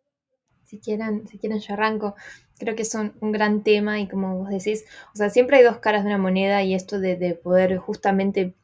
[0.64, 2.16] Si quieren, si quieren yo arranco.
[2.58, 5.64] Creo que es un, un, gran tema y como vos decís, o sea, siempre hay
[5.64, 8.56] dos caras de una moneda y esto de, de poder justamente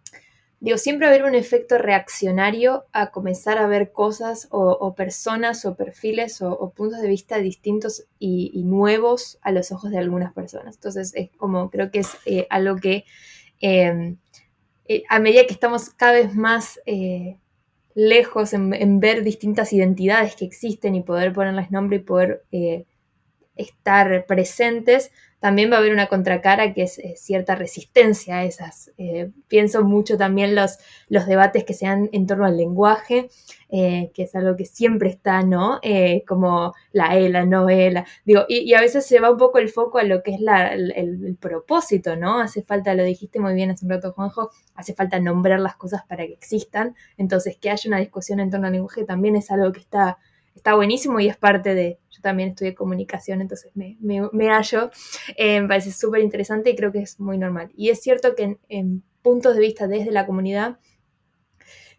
[0.59, 6.41] digo, siempre haber un efecto reaccionario a comenzar a ver cosas o, personas o perfiles
[6.41, 10.75] o, puntos de vista distintos y, nuevos a los ojos de algunas personas.
[10.75, 13.05] Entonces es como, creo que es eh, algo que
[13.59, 14.17] em,
[14.87, 17.37] eh, a medida que estamos cada vez más eh,
[17.93, 22.43] lejos en, ver distintas identidades que existen y poder ponerles nombre y poder
[23.55, 28.91] estar presentes, también va a haber una contracara que es, cierta resistencia a esas.
[28.97, 33.29] Eh, pienso mucho también los, los debates que se dan en torno al lenguaje,
[33.69, 35.79] eh, que es algo que siempre está, ¿no?
[35.83, 39.59] Eh, como la E, la no E, Digo, y, a veces se va un poco
[39.59, 42.39] el foco a lo que es la, el, propósito, ¿no?
[42.39, 46.03] Hace falta, lo dijiste muy bien hace un rato, Juanjo, hace falta nombrar las cosas
[46.07, 46.95] para que existan.
[47.17, 50.17] Entonces, que haya una discusión en torno al lenguaje también es algo que está
[50.57, 54.91] está buenísimo y es parte de, yo también estudié comunicación, entonces me, me, hallo,
[55.35, 57.71] eh, me parece súper interesante y creo que es muy normal.
[57.75, 60.79] Y es cierto que en, puntos de vista desde la comunidad,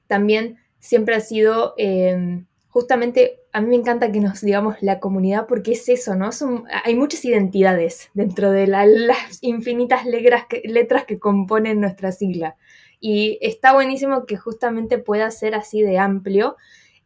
[0.07, 5.47] también siempre ha sido eh, justamente, a mí me encanta que nos digamos la comunidad
[5.47, 6.33] porque es eso, ¿no?
[6.33, 12.57] Son, hay muchas identidades dentro de las infinitas letras que, letras que componen nuestra sigla.
[13.01, 16.57] Y está buenísimo que justamente pueda ser así de amplio,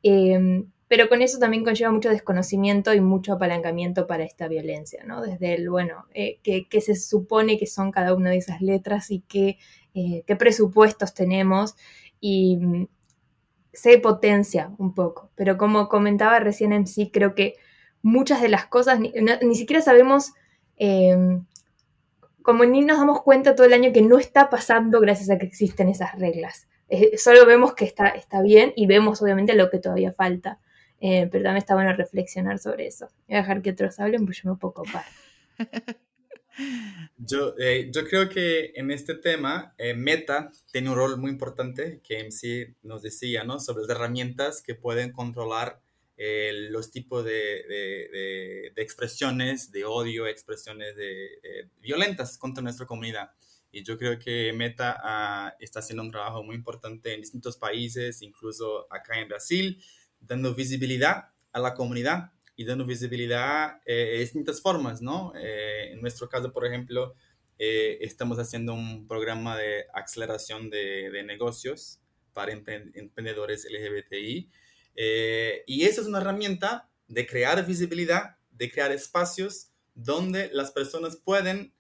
[0.03, 5.23] em, pero con eso también conlleva mucho desconocimiento y mucho apalancamiento para esta violencia, ¿no?
[5.23, 9.21] Desde el, bueno, eh, que, se supone que son cada una de esas letras y
[9.27, 9.57] qué,
[9.95, 11.77] eh, qué presupuestos tenemos.
[12.21, 12.59] Y,
[13.73, 17.55] se potencia un poco, pero como comentaba recién en sí, creo que
[18.03, 20.35] muchas de las cosas ni, siquiera sabemos,
[20.77, 21.47] em,
[22.43, 25.47] como ni nos damos cuenta todo el año que no está pasando gracias a que
[25.47, 26.69] existen esas reglas.
[27.17, 30.61] solo vemos que está, está bien y vemos obviamente lo que todavía falta,
[31.03, 33.09] eh, pero también está bueno reflexionar sobre eso.
[33.27, 35.05] Voy a dejar que otros hablen, pues yo me puedo ocupar.
[37.17, 42.03] Yo, eh, yo creo que en este tema, eh, Meta tiene un rol muy importante
[42.05, 43.59] que MC nos decía, ¿no?
[43.59, 45.81] Sobre las herramientas que pueden controlar
[46.19, 53.31] eh, los tipos de, de, de, expresiones de odio, expresiones de, violentas contra nuestra comunidad.
[53.71, 58.21] Y yo creo que Meta ah, está haciendo un trabajo muy importante en distintos países,
[58.21, 59.83] incluso acá en Brasil,
[60.23, 65.33] dando visibilidad a la comunidad y dando visibilidad eh, de distintas formas, ¿no?
[65.37, 67.15] Eh, en nuestro caso, por ejemplo,
[67.59, 72.01] eh, estamos haciendo un programa de aceleración de, de negocios
[72.33, 74.51] para emprendedores LGBTI.
[75.67, 81.75] y esa es una herramienta de crear visibilidad, de crear espacios donde las personas pueden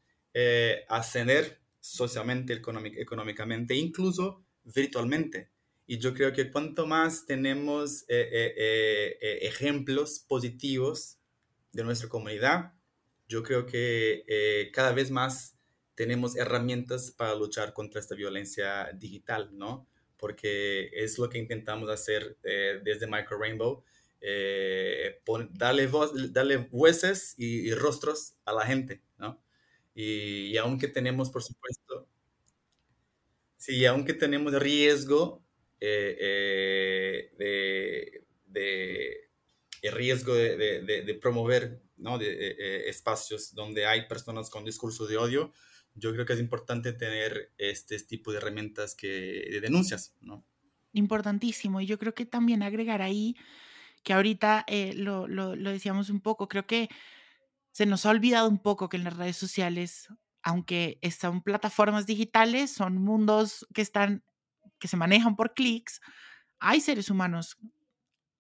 [0.89, 5.52] ascender socialmente, económicamente, incluso virtualmente.
[5.93, 11.19] Y yo creo que cuanto más tenemos eh, eh, eh, ejemplos positivos
[11.71, 12.73] de nuestra comunidad,
[13.29, 15.59] yo creo que cada vez más
[15.95, 19.87] tenemos herramientas para luchar contra esta violencia digital, ¿no?
[20.17, 23.85] Porque es lo que intentamos hacer desde Micro Rainbow,
[25.51, 29.43] darle, voz, darle voces y, rostros a la gente, ¿no?
[29.95, 32.09] Y, y aunque tenemos, por supuesto,
[33.59, 35.43] sí, aunque tenemos riesgo
[35.85, 39.31] eh, eh, de,
[39.83, 42.21] el riesgo de, promover ¿no?
[42.21, 45.53] Eh, espacios donde hay personas con discurso de odio,
[45.95, 49.09] yo creo que es importante tener este tipo de herramientas que,
[49.51, 50.14] de denuncias.
[50.21, 50.47] ¿no?
[50.92, 51.81] Importantísimo.
[51.81, 53.37] Y yo creo que también agregar ahí,
[54.05, 54.64] que ahorita
[54.95, 56.88] lo, lo, lo decíamos un poco, creo que
[57.73, 60.09] se nos ha olvidado un poco que en las redes sociales
[60.45, 64.25] aunque son plataformas digitales, son mundos que están
[64.83, 66.01] que se manejan por clics,
[66.59, 67.57] hay seres humanos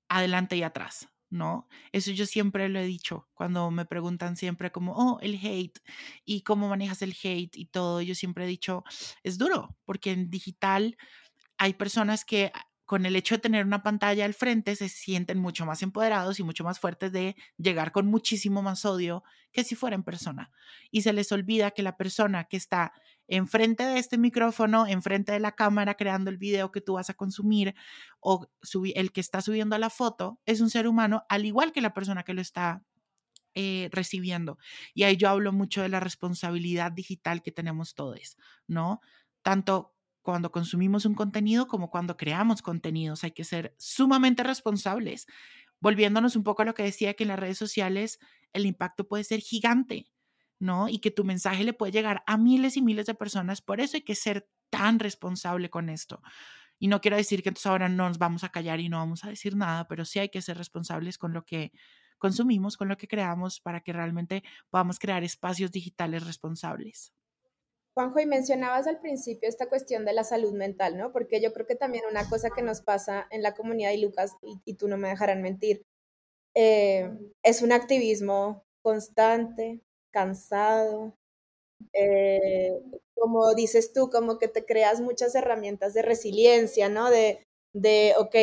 [0.08, 1.68] adelante y atrás, ¿no?
[1.92, 5.78] Eso yo siempre lo he dicho cuando me preguntan siempre como, oh, el hate
[6.24, 8.82] y cómo manejas el hate y todo, yo siempre he dicho,
[9.22, 10.96] es duro, porque en digital
[11.58, 12.50] hay personas que
[12.86, 16.42] con el hecho de tener una pantalla al frente se sienten mucho más empoderados y
[16.42, 20.50] mucho más fuertes de llegar con muchísimo más odio que si fuera en persona.
[20.90, 22.92] Y se les olvida que la persona que está
[23.32, 27.14] enfrente de este micrófono, enfrente de la cámara creando el video que tú vas a
[27.14, 27.74] consumir
[28.20, 28.46] o
[28.94, 32.24] el que está subiendo la foto, es un ser humano al igual que la persona
[32.24, 32.82] que lo está
[33.54, 34.58] eh, recibiendo.
[34.92, 39.00] Y ahí yo hablo mucho de la responsabilidad digital que tenemos todos, ¿no?
[39.40, 43.24] Tanto cuando consumimos un contenido como cuando creamos contenidos.
[43.24, 45.26] Hay que ser sumamente responsables.
[45.80, 48.18] Volviéndonos un poco a lo que decía que en las redes sociales
[48.52, 50.12] el impacto puede ser gigante.
[50.62, 50.88] ¿No?
[50.88, 53.60] Y que tu mensaje le puede llegar a miles y miles de personas.
[53.60, 56.22] Por eso hay que ser tan responsable con esto.
[56.78, 59.24] Y no quiero decir que entonces ahora no nos vamos a callar y no vamos
[59.24, 61.72] a decir nada, pero sí hay que ser responsables con lo que
[62.18, 67.12] consumimos, con lo que creamos, para que realmente podamos crear espacios digitales responsables.
[67.94, 71.12] Juanjo, y mencionabas al principio esta cuestión de la salud mental, ¿no?
[71.12, 74.32] Porque yo creo que también una cosa que nos pasa en la comunidad, y Lucas,
[74.64, 75.84] y, tú no me dejarán mentir,
[76.54, 77.10] eh,
[77.42, 81.14] es un activismo constante, cansado.
[81.94, 82.80] Eh,
[83.16, 87.10] como dices tú, como que te creas muchas herramientas de resiliencia, ¿no?
[87.10, 87.44] De,
[87.74, 88.36] de ok,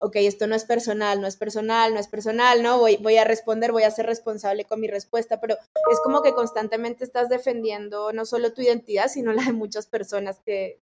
[0.00, 2.78] ok, esto no es personal, no es personal, no es personal, ¿no?
[2.78, 5.56] Voy, voy a responder, voy a ser responsable con mi respuesta, pero
[5.92, 10.40] es como que constantemente estás defendiendo no solo tu identidad, sino la de muchas personas
[10.44, 10.80] que,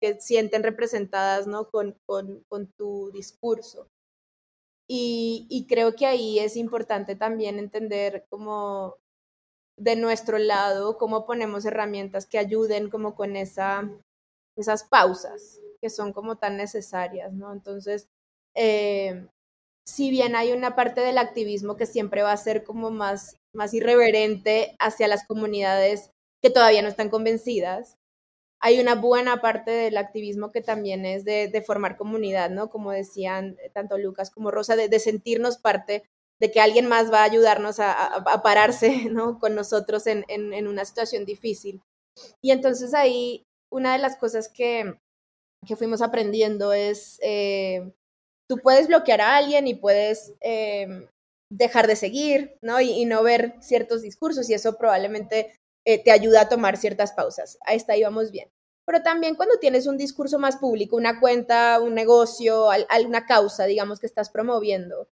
[0.00, 1.70] que sienten representadas, ¿no?
[1.70, 3.88] Con, con, con tu discurso.
[4.88, 8.98] Y, y, creo que ahí es importante también entender cómo
[9.76, 13.90] de nuestro lado, cómo ponemos herramientas que ayuden como con esa,
[14.56, 17.52] esas pausas que son como tan necesarias, ¿no?
[17.52, 18.08] Entonces,
[18.54, 19.26] eh,
[19.86, 23.74] si bien hay una parte del activismo que siempre va a ser como más, más
[23.74, 26.10] irreverente hacia las comunidades
[26.42, 27.98] que todavía no están convencidas,
[28.60, 32.70] hay una buena parte del activismo que también es de, formar comunidad, ¿no?
[32.70, 36.04] Como decían tanto Lucas como Rosa, de, sentirnos parte
[36.40, 39.38] de que alguien más va a ayudarnos a, pararse, ¿no?
[39.38, 41.82] Con nosotros en, una situación difícil.
[42.40, 44.98] Y entonces ahí una de las cosas que,
[45.76, 47.92] fuimos aprendiendo es, eh,
[48.48, 51.08] tú puedes bloquear a alguien y puedes eh,
[51.50, 52.80] dejar de seguir, ¿no?
[52.80, 57.58] Y, no ver ciertos discursos y eso probablemente eh, te ayuda a tomar ciertas pausas.
[57.64, 58.50] Ahí está, íbamos bien.
[58.86, 63.98] Pero también cuando tienes un discurso más público, una cuenta, un negocio, alguna causa, digamos,
[63.98, 65.08] que estás promoviendo,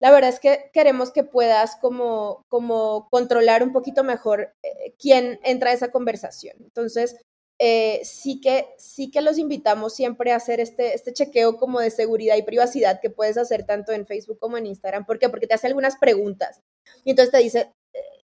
[0.00, 5.40] la verdad es que queremos que puedas como, como controlar un poquito mejor eh, quién
[5.42, 6.56] entra a esa conversación.
[6.60, 7.16] Entonces,
[7.58, 11.90] eh, sí, que, sí que los invitamos siempre a hacer este, este chequeo como de
[11.90, 15.06] seguridad y privacidad que puedes hacer tanto en Facebook como en Instagram.
[15.06, 15.30] ¿Por qué?
[15.30, 16.60] Porque te hace algunas preguntas
[17.04, 17.72] y entonces te dice,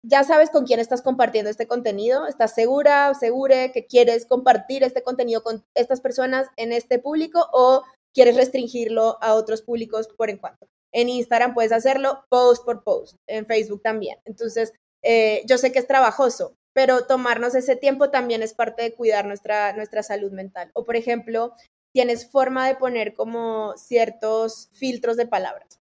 [0.03, 4.83] ya sabes con quién estás compartiendo este contenido, estás segura o segure que quieres compartir
[4.83, 10.31] este contenido con estas personas en este público o quieres restringirlo a otros públicos por
[10.31, 10.67] en cuanto.
[10.93, 14.19] En Instagram puedes hacerlo post por post, en Facebook también.
[14.25, 14.73] Entonces,
[15.03, 19.27] eh, yo sé que es trabajoso, pero tomarnos ese tiempo también es parte de cuidar
[19.27, 20.71] nuestra, nuestra salud mental.
[20.75, 21.55] O, por ejemplo,
[21.93, 25.81] tienes forma de poner como ciertos filtros de palabras.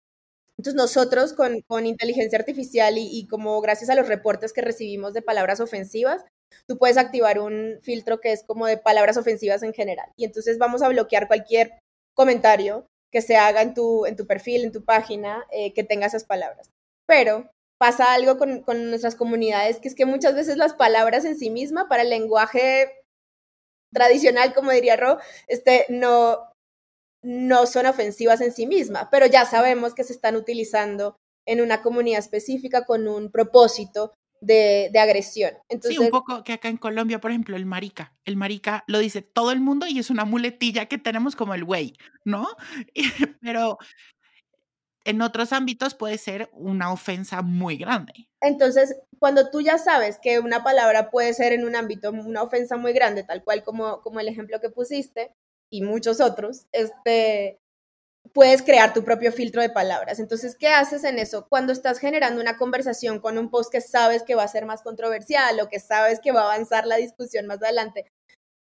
[0.57, 5.13] Entonces nosotros con, con inteligencia artificial y, y, como gracias a los reportes que recibimos
[5.13, 6.23] de palabras ofensivas,
[6.65, 10.07] tú puedes activar un filtro que es como de palabras ofensivas en general.
[10.15, 11.73] Y entonces vamos a bloquear cualquier
[12.13, 16.05] comentario que se haga en tu, en tu perfil, en tu página, eh, que tenga
[16.05, 16.69] esas palabras.
[17.07, 17.49] Pero
[17.79, 21.49] pasa algo con, con, nuestras comunidades, que es que muchas veces las palabras en sí
[21.49, 22.91] misma para el lenguaje
[23.93, 26.51] tradicional, como diría Ro, este, no,
[27.23, 31.15] no son ofensivas en sí mismas, pero ya sabemos que se están utilizando
[31.47, 35.53] en una comunidad específica con un propósito de, agresión.
[35.69, 38.13] Entonces, sí, un poco que acá en Colombia, por ejemplo, el marica.
[38.25, 41.63] El marica lo dice todo el mundo y es una muletilla que tenemos como el
[41.63, 41.93] güey,
[42.23, 42.47] ¿no?
[43.41, 43.77] pero
[45.05, 48.29] en otros ámbitos puede ser una ofensa muy grande.
[48.41, 52.77] Entonces, cuando tú ya sabes que una palabra puede ser en un ámbito una ofensa
[52.77, 55.33] muy grande, tal cual como, como el ejemplo que pusiste,
[55.69, 57.59] y muchos otros, este,
[58.33, 60.19] puedes crear tu propio filtro de palabras.
[60.19, 61.47] Entonces, ¿qué haces en eso?
[61.49, 64.81] Cuando estás generando una conversación con un post que sabes que va a ser más
[64.81, 68.11] controversial o que sabes que va a avanzar la discusión más adelante,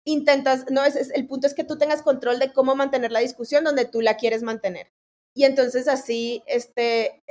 [0.05, 3.65] intentas, no, es, el punto es que tú tengas control de cómo mantener la discusión
[3.65, 4.93] donde tú la quieres mantener.
[5.35, 7.23] Y entonces así, este,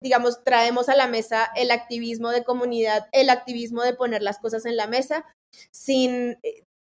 [0.00, 4.66] digamos, traemos a la mesa el activismo de comunidad, el activismo de poner las cosas
[4.66, 5.24] en la mesa,
[5.70, 6.38] sin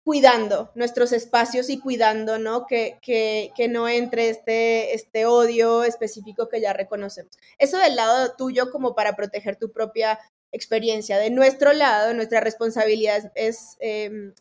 [0.09, 2.65] cuidando nuestros espacios y cuidando, ¿no?
[2.65, 7.37] Que, que, que, no entre este, este odio específico que ya reconocemos.
[7.59, 10.19] Eso del lado tuyo como para proteger tu propia
[10.51, 11.19] experiencia.
[11.19, 14.33] De nuestro lado, nuestra responsabilidad es, em,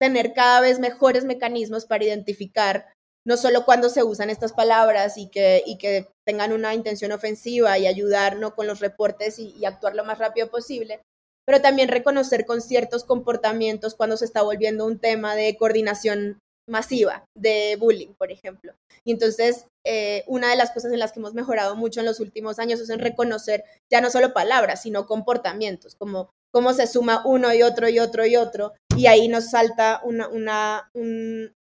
[0.00, 2.86] tener cada vez mejores mecanismos para identificar
[3.26, 7.78] no solo cuando se usan estas palabras y que, y que tengan una intención ofensiva
[7.78, 11.02] y ayudar con los reportes y actuar lo más rápido posible,
[11.46, 17.24] pero también reconocer con ciertos comportamientos cuando se está volviendo un tema de coordinación masiva
[17.36, 18.74] de bullying, por ejemplo.
[19.04, 22.20] Y entonces, eh, una de las cosas en las que hemos mejorado mucho en los
[22.20, 27.22] últimos años es en reconocer ya no solo palabras, sino comportamientos, como cómo se suma
[27.24, 31.52] uno y otro y otro y otro, y ahí nos salta una, una un,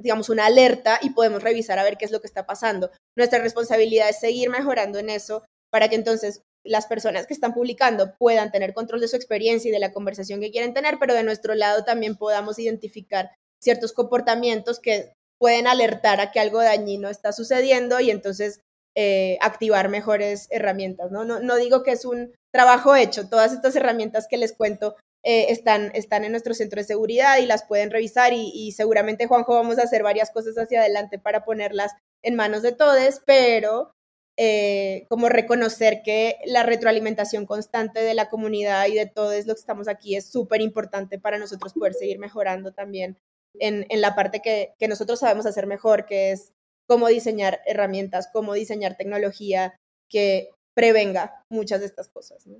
[0.00, 2.90] digamos, una alerta y podemos revisar a ver qué es lo que está pasando.
[3.16, 8.14] Nuestra responsabilidad es seguir mejorando en eso para que entonces las personas que están publicando
[8.18, 11.22] puedan tener control de su experiencia y de la conversación que quieren tener, pero de
[11.22, 13.30] nuestro lado también podamos identificar
[13.62, 18.60] ciertos comportamientos que pueden alertar a que algo dañino está sucediendo y entonces
[18.96, 21.10] eh, activar mejores herramientas.
[21.10, 21.24] ¿no?
[21.24, 21.40] ¿no?
[21.40, 25.90] No, digo que es un trabajo hecho, todas estas herramientas que les cuento eh, están,
[25.94, 29.78] están en nuestro centro de seguridad y las pueden revisar y, y seguramente Juanjo vamos
[29.78, 33.92] a hacer varias cosas hacia adelante para ponerlas en manos de todos, pero
[34.36, 39.60] eh, como reconocer que la retroalimentación constante de la comunidad y de todos los que
[39.60, 43.18] estamos aquí es súper importante para nosotros poder seguir mejorando también
[43.58, 46.52] en, en la parte que, que, nosotros sabemos hacer mejor, que es
[46.86, 49.78] cómo diseñar herramientas, cómo diseñar tecnología
[50.10, 52.46] que prevenga muchas de estas cosas.
[52.46, 52.58] ¿no?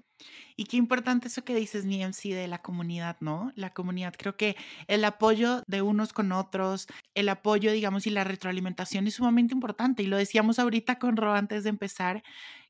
[0.56, 3.52] Y qué importante eso que dices, Niemsi, de la comunidad, ¿no?
[3.54, 4.56] La comunidad, creo que
[4.88, 6.86] el apoyo de unos con otros,
[7.16, 10.02] el apoyo, digamos, y la retroalimentación es sumamente importante.
[10.02, 12.22] Y lo decíamos ahorita con Ro antes de empezar,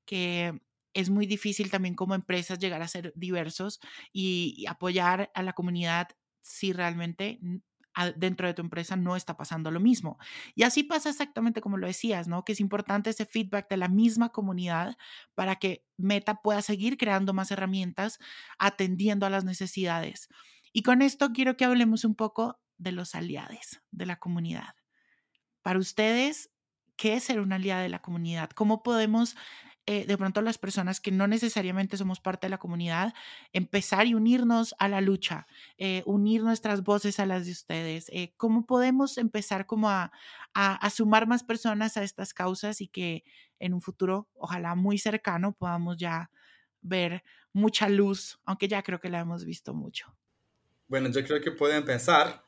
[0.07, 0.62] que
[0.94, 3.80] es muy difícil también como empresas llegar a ser diversos
[4.12, 6.11] y, apoyar a la comunidad
[6.42, 7.40] si realmente
[8.14, 10.16] dentro de tu empresa no está pasando lo mismo.
[10.55, 12.44] Y así pasa exactamente como lo decías, ¿no?
[12.44, 14.97] Que es importante ese feedback de la misma comunidad
[15.34, 18.20] para que Meta pueda seguir creando más herramientas
[18.59, 20.28] atendiendo a las necesidades.
[20.72, 24.74] Y con esto quiero que hablemos un poco de los aliados de la comunidad.
[25.62, 26.50] Para ustedes,
[26.96, 28.50] ¿qué es ser un aliado de la comunidad?
[28.50, 29.36] ¿Cómo podemos
[29.88, 33.14] eh, de pronto las personas que no necesariamente somos parte de la comunidad,
[33.52, 35.46] empezar y unirnos a la lucha,
[35.78, 38.08] eh, unir nuestras voces a las de ustedes.
[38.08, 40.10] Eh, ¿Cómo podemos empezar como a,
[40.54, 43.22] a, sumar más personas a estas causas y que
[43.60, 46.30] en un futuro, ojalá muy cercano, podamos ya
[46.80, 47.22] ver
[47.52, 50.16] mucha luz, aunque ya creo que la hemos visto mucho?
[50.88, 52.44] Bueno, yo creo que pueden empezar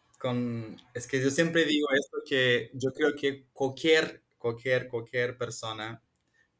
[0.95, 6.03] es que yo siempre digo esto, que yo creo que cualquier, cualquier, cualquier persona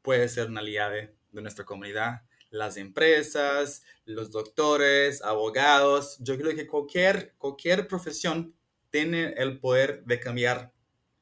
[0.01, 2.21] puede ser una aliada de nuestra comunidad.
[2.49, 8.55] Las empresas, los doctores, abogados, yo creo que cualquier, cualquier profesión
[8.89, 10.73] tiene el poder de cambiar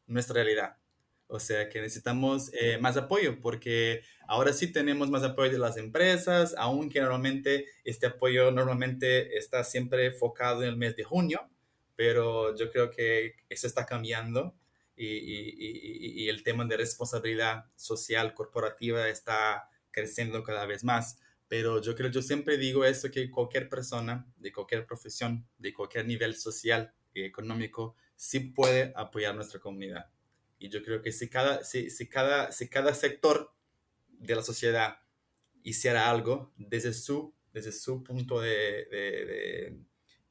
[0.06, 0.78] nuestra realidad.
[1.28, 5.76] O sea que necesitamos eh, más apoyo porque ahora sí tenemos más apoyo de las
[5.76, 11.50] empresas, aunque normalmente este apoyo normalmente está siempre enfocado en el mes de junio,
[11.98, 14.56] pero yo creo que eso está cambiando
[14.96, 21.18] y, el tema de responsabilidad social corporativa está creciendo cada vez más.
[21.48, 26.06] Pero yo creo, yo siempre digo esto, que cualquier persona de cualquier profesión, de cualquier
[26.06, 30.12] nivel social y económico, sí puede apoyar nuestra comunidad.
[30.60, 33.54] Y yo creo que si cada, si, si cada, si cada sector
[34.10, 35.00] de la sociedad
[35.64, 39.80] hiciera algo desde su, desde su punto de, de,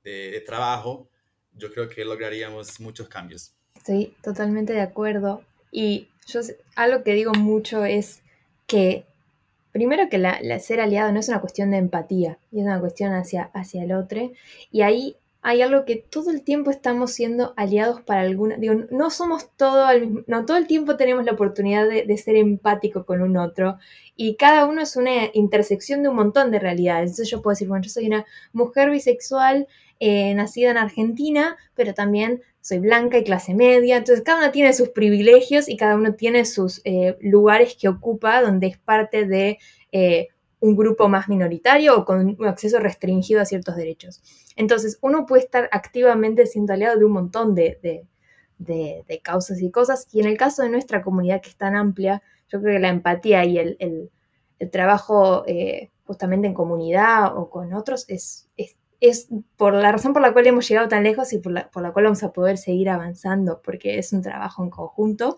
[0.05, 1.11] de, de trabajo,
[1.57, 3.55] yo creo que lograríamos muchos cambios.
[3.75, 5.43] Estoy totalmente de acuerdo.
[5.71, 6.41] Y yo
[6.75, 8.23] algo que digo mucho es
[8.67, 9.07] que,
[9.73, 13.13] primero que la, ser aliado no es una cuestión de empatía, y es una cuestión
[13.13, 14.33] hacia, hacia el otro.
[14.71, 18.57] Y ahí hay algo que todo el tiempo estamos siendo aliados para alguna.
[18.57, 20.23] Digo, no somos todo al mismo.
[20.27, 23.79] No, todo el tiempo tenemos la oportunidad de, de, ser empático con un otro.
[24.17, 27.11] Y cada uno es una intersección de un montón de realidades.
[27.11, 29.69] Entonces yo puedo decir, bueno, yo soy una mujer bisexual
[29.99, 34.75] eh, nacida en Argentina, pero también soy blanca y clase media, entonces cada uno tiene
[34.75, 39.59] sus privilegios y cada uno tiene sus eh, lugares que ocupa donde es parte de
[39.93, 40.29] eh,
[40.61, 44.23] un grupo más minoritario o con un acceso restringido a ciertos derechos.
[44.55, 48.05] Entonces uno puede estar activamente siendo aliado de un montón de,
[49.23, 52.61] causas y cosas y en el caso de nuestra comunidad que es tan amplia, yo
[52.61, 54.11] creo que la empatía y el,
[54.71, 55.45] trabajo
[56.05, 58.47] justamente en comunidad o con otros es
[59.01, 62.05] es por la razón por la cual hemos llegado tan lejos y por la, cual
[62.05, 65.37] vamos a poder seguir avanzando, porque es un trabajo en conjunto.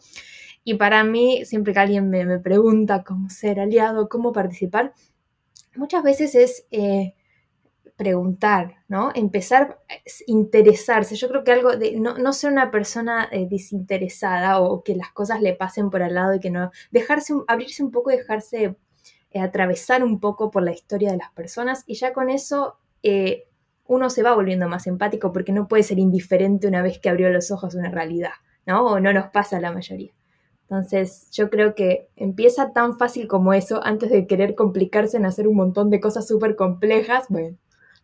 [0.64, 4.92] Y para mí, siempre que alguien me, pregunta cómo ser aliado, cómo participar,
[5.76, 7.14] muchas veces es eh,
[7.96, 9.10] preguntar, ¿no?
[9.14, 9.94] Empezar a
[10.26, 11.16] interesarse.
[11.16, 15.42] Yo creo que algo de no, ser una persona eh, desinteresada o que las cosas
[15.42, 16.70] le pasen por al lado y que no.
[16.92, 18.76] Dejarse, abrirse un poco dejarse
[19.30, 22.78] eh, atravesar un poco por la historia de las personas y ya con eso
[23.88, 27.30] uno se va volviendo más empático porque no puede ser indiferente una vez que abrió
[27.30, 28.34] los ojos a una realidad,
[28.66, 28.84] ¿no?
[28.84, 30.12] O no nos pasa a la mayoría.
[30.62, 35.48] Entonces, yo creo que empieza tan fácil como eso, antes de querer complicarse en hacer
[35.48, 37.24] un montón de cosas súper complejas.
[37.30, 37.56] Bueno,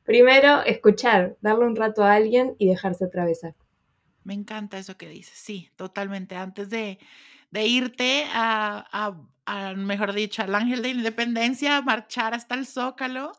[0.04, 3.54] primero escuchar, darle un rato a alguien y dejarse atravesar.
[4.22, 6.36] Me encanta eso que dices, sí, totalmente.
[6.36, 6.98] Antes de,
[7.52, 9.14] irte a,
[9.44, 13.32] a, mejor dicho, al Ángel de Independencia, marchar hasta el Zócalo,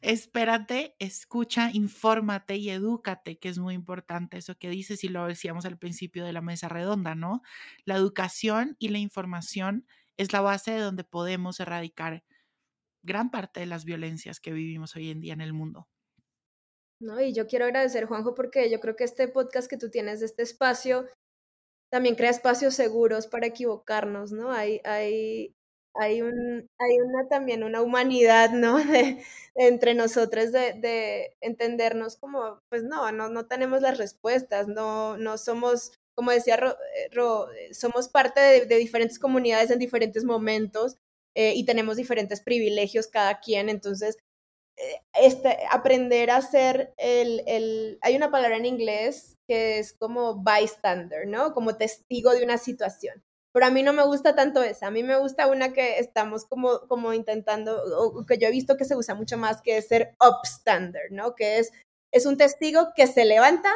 [0.00, 5.64] espérate, escucha, infórmate y edúcate, que es muy importante eso que dices y lo decíamos
[5.66, 7.42] al principio de la mesa redonda, ¿no?
[7.84, 9.86] La educación y la información
[10.16, 12.24] es la base de donde podemos erradicar
[13.02, 15.88] gran parte de las violencias que vivimos hoy en día en el mundo.
[17.00, 20.22] No, y yo quiero agradecer, Juanjo, porque yo creo que este podcast que tú tienes,
[20.22, 21.06] este espacio,
[21.90, 24.50] también crea espacios seguros para equivocarnos, ¿no?
[24.52, 25.55] Hay, hay,
[25.98, 28.76] hay, un, hay una también una humanidad, ¿no?
[28.84, 29.22] De,
[29.54, 35.38] entre nosotros de, de, entendernos como, pues no, no, no tenemos las respuestas, no, no
[35.38, 37.10] somos, como decía Ro, eh,
[37.70, 40.96] eh, somos parte de, diferentes comunidades en diferentes momentos
[41.34, 44.18] eh, y tenemos diferentes privilegios cada quien, entonces
[45.14, 51.26] este, aprender a ser el, el, hay una palabra en inglés que es como bystander,
[51.26, 51.54] ¿no?
[51.54, 53.22] Como testigo de una situación
[53.56, 56.44] pero a mí no me gusta tanto esa, a mí me gusta una que estamos
[56.44, 59.88] como, como intentando, o que yo he visto que se usa mucho más, que es
[59.88, 61.34] ser upstander, ¿no?
[61.34, 61.72] Que es,
[62.12, 63.72] es un testigo que se levanta,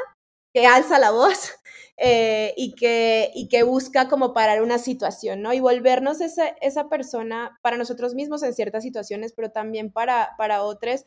[0.53, 1.55] que alza la voz
[1.97, 5.55] eh, y, que, y que busca como parar una situación, ¿no?
[5.55, 10.62] Y volvernos esa, esa persona para nosotros mismos en ciertas situaciones, pero también para, para
[10.62, 11.07] otros,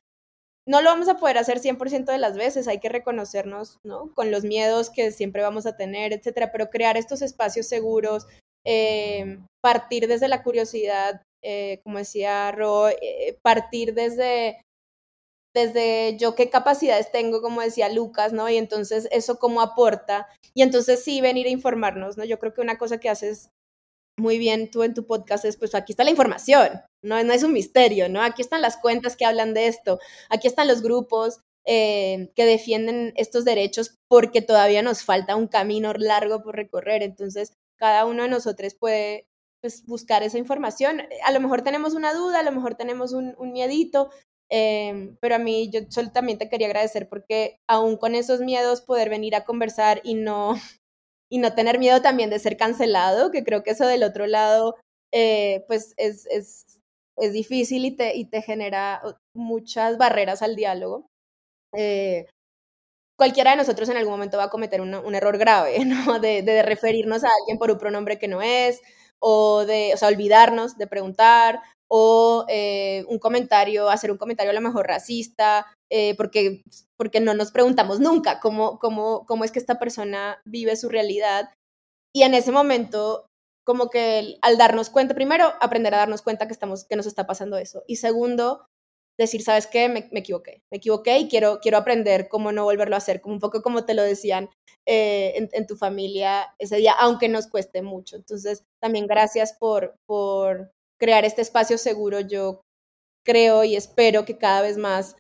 [0.66, 4.12] no lo vamos a poder hacer 100% de las veces, hay que reconocernos, ¿no?
[4.16, 8.26] Con los miedos que siempre vamos a tener, etcétera, pero crear estos espacios seguros,
[8.66, 14.62] eh, partir desde la curiosidad, eh, como decía Ro, eh, partir desde,
[15.54, 18.50] desde yo qué capacidades tengo, como decía Lucas, ¿no?
[18.50, 20.28] Y entonces eso cómo aporta.
[20.54, 22.26] Y entonces sí, venir a informarnos, ¿no?
[22.26, 23.50] Yo creo que una cosa que haces
[24.18, 27.44] muy bien tú en tu podcast es, pues aquí está la información, no, no es
[27.44, 28.22] un misterio, ¿no?
[28.22, 30.00] Aquí están las cuentas que hablan de esto,
[30.30, 36.44] aquí están los grupos que defienden estos derechos porque todavía nos falta un camino largo
[36.44, 37.04] por recorrer.
[37.04, 37.54] Entonces,
[37.84, 39.28] cada uno de nosotros puede
[39.62, 41.02] pues, buscar esa información.
[41.26, 44.10] A lo mejor tenemos una duda, a lo mejor tenemos un, un miedito,
[44.50, 48.82] em, pero a mí yo solo también te quería agradecer porque aún con esos miedos
[48.82, 50.54] poder venir a conversar y no,
[51.30, 54.78] y no tener miedo también de ser cancelado, que creo que eso del otro lado
[55.12, 56.80] eh, pues es, es,
[57.18, 59.02] es, difícil y te, y te genera
[59.36, 61.08] muchas barreras al diálogo.
[61.76, 62.28] Eh,
[63.18, 66.20] cualquiera de nosotros en algún momento va a cometer un, error grave, ¿no?
[66.20, 68.82] De, de, referirnos a alguien por un pronombre que no es,
[69.20, 71.62] o de, o sea, olvidarnos de preguntar,
[71.96, 76.64] o eh, un comentario, hacer un comentario a lo mejor racista, eh, porque,
[76.98, 81.52] porque no nos preguntamos nunca cómo, cómo, cómo es que esta persona vive su realidad.
[82.12, 83.28] Y en ese momento,
[83.64, 87.28] como que al darnos cuenta, primero, aprender a darnos cuenta que, estamos, que nos está
[87.28, 87.84] pasando eso.
[87.88, 88.66] Y segundo,
[89.18, 89.90] decir, ¿sabes qué?
[89.90, 93.36] Me, me, equivoqué, me equivoqué y quiero, quiero aprender cómo no volverlo a hacer, como
[93.36, 94.50] un poco como te lo decían
[94.86, 98.16] eh, en, en, tu familia ese día, aunque nos cueste mucho.
[98.16, 102.20] Entonces, también gracias por, por crear este espacio seguro.
[102.20, 102.62] Yo
[103.26, 105.16] creo y espero que cada vez más,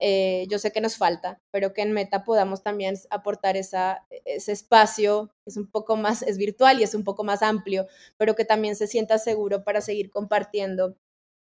[0.00, 4.52] eh, yo sé que nos falta, pero que en Meta podamos también aportar esa, ese
[4.52, 7.86] espacio, es un poco más, es virtual y es un poco más amplio,
[8.18, 10.96] pero que también se sienta seguro para seguir compartiendo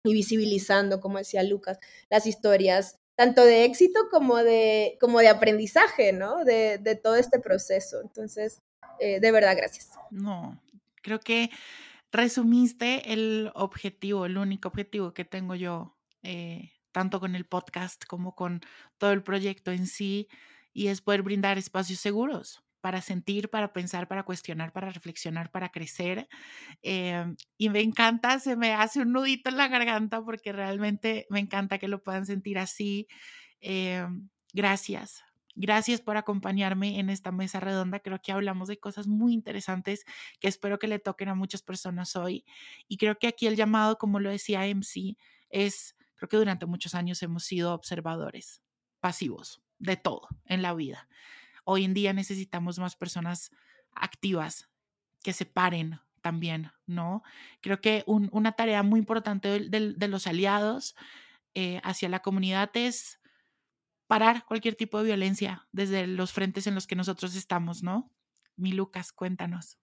[0.04, 1.78] y visibilizando, como decía Lucas,
[2.10, 6.44] las historias tanto de éxito como de, como de aprendizaje, ¿no?
[6.44, 8.00] De, de todo este proceso.
[8.00, 8.62] Entonces,
[8.98, 9.90] eh, de verdad, gracias.
[10.10, 10.60] No,
[11.02, 11.50] creo que
[12.10, 18.34] resumiste el objetivo, el único objetivo que tengo yo, eh, tanto con el podcast como
[18.34, 18.60] con
[18.98, 20.28] todo el proyecto en sí,
[20.72, 25.70] y es poder brindar espacios seguros para sentir, para pensar, para cuestionar, para reflexionar, para
[25.70, 26.28] crecer.
[26.82, 27.24] Eh,
[27.56, 31.78] y me encanta, se me hace un nudito en la garganta porque realmente me encanta
[31.78, 33.08] que lo puedan sentir así.
[33.60, 34.04] Eh,
[34.52, 35.22] gracias.
[35.54, 38.00] Gracias por acompañarme en esta mesa redonda.
[38.00, 40.04] Creo que hablamos de cosas muy interesantes
[40.40, 42.44] que espero que le toquen a muchas personas hoy.
[42.88, 45.16] Y creo que aquí el llamado, como lo decía MC,
[45.50, 48.62] es, creo que durante muchos años hemos sido observadores
[49.00, 51.08] pasivos de todo en la vida.
[51.64, 53.50] Hoy en día necesitamos más personas
[53.94, 54.68] activas
[55.22, 57.22] que se paren también, ¿no?
[57.60, 60.94] Creo que un, una tarea muy importante de, los aliados
[61.54, 63.20] eh, hacia la comunidad es
[64.06, 68.10] parar cualquier tipo de violencia desde los frentes en los que nosotros estamos, ¿no?
[68.56, 69.78] Mi Lucas, cuéntanos.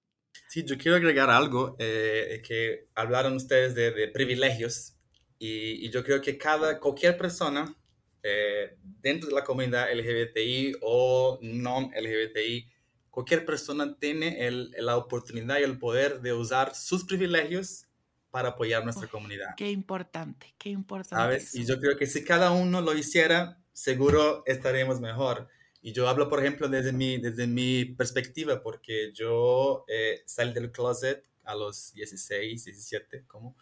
[0.48, 4.96] Sí, yo quiero agregar algo, eh, que hablaron ustedes de, de privilegios
[5.38, 7.76] y, y, yo creo que cada, cualquier persona
[8.24, 12.70] eh, dentro de la comunidad LGBTI o no LGBTI,
[13.10, 17.86] cualquier persona tiene el, la oportunidad y el poder de usar sus privilegios
[18.32, 19.56] para apoyar nuestra oh, comunidad.
[19.58, 21.16] Qué importante, qué importante.
[21.16, 21.44] ¿Sabes?
[21.48, 21.60] Eso.
[21.60, 25.48] Y yo creo que si cada uno lo hiciera, seguro estaremos mejor.
[25.82, 30.72] Y yo hablo, por ejemplo, desde mi, desde mi perspectiva, porque yo eh, salí del
[30.72, 33.56] closet a los 16, 17, como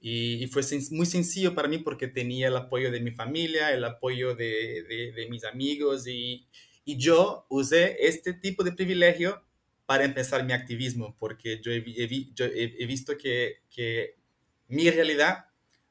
[0.00, 3.84] y, y, fue muy sencillo para mí porque tenía el apoyo de mi familia, el
[3.84, 6.48] apoyo de, de, de mis amigos y,
[6.84, 9.42] y, yo usé este tipo de privilegio
[9.86, 14.16] para empezar mi activismo porque yo he, he, yo he visto que, que,
[14.68, 15.46] mi realidad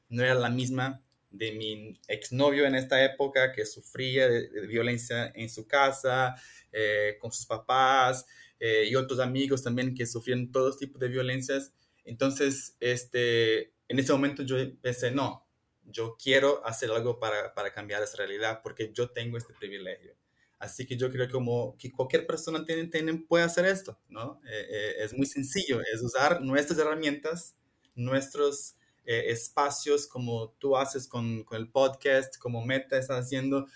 [0.08, 5.32] no era la misma de mi exnovio en esta época que sufría de, de violencia
[5.36, 6.36] en su casa,
[6.72, 8.28] eh, con sus papás
[8.60, 11.74] eh, y otros amigos también que sufrían todos tipos de violencias.
[12.06, 15.46] Entonces, este, en ese momento yo pensé, no,
[15.84, 20.16] yo quiero hacer algo para, para cambiar esa realidad porque yo tengo este privilegio.
[20.60, 24.42] Así que yo creo que como que cualquier persona tiene, tiene, puede hacer esto, ¿no?
[24.46, 27.56] Eh, eh, es muy sencillo, es usar nuestras herramientas,
[27.96, 28.76] nuestros
[29.06, 33.68] eh, espacios como tú haces con, con, el podcast, como Meta está haciendo.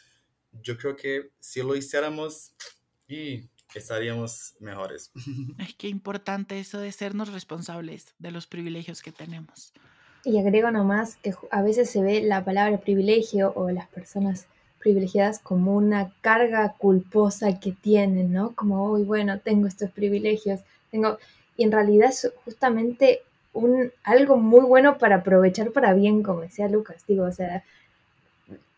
[0.61, 2.53] Yo creo que si lo hiciéramos,
[3.07, 3.49] y
[3.80, 5.11] estaríamos mejores.
[5.59, 9.74] Es que importante eso de sernos responsables de los privilegios que tenemos.
[10.24, 14.47] Y agrego nomás que a veces se ve la palabra privilegio o las personas
[14.80, 18.53] privilegiadas como una carga culposa que tienen, ¿no?
[18.55, 20.61] Como, uy, bueno, tengo estos privilegios,
[20.91, 21.17] tengo...
[21.55, 23.21] Y en realidad es justamente
[23.53, 27.63] un, algo muy bueno para aprovechar para bien, como decía Lucas, digo, o sea,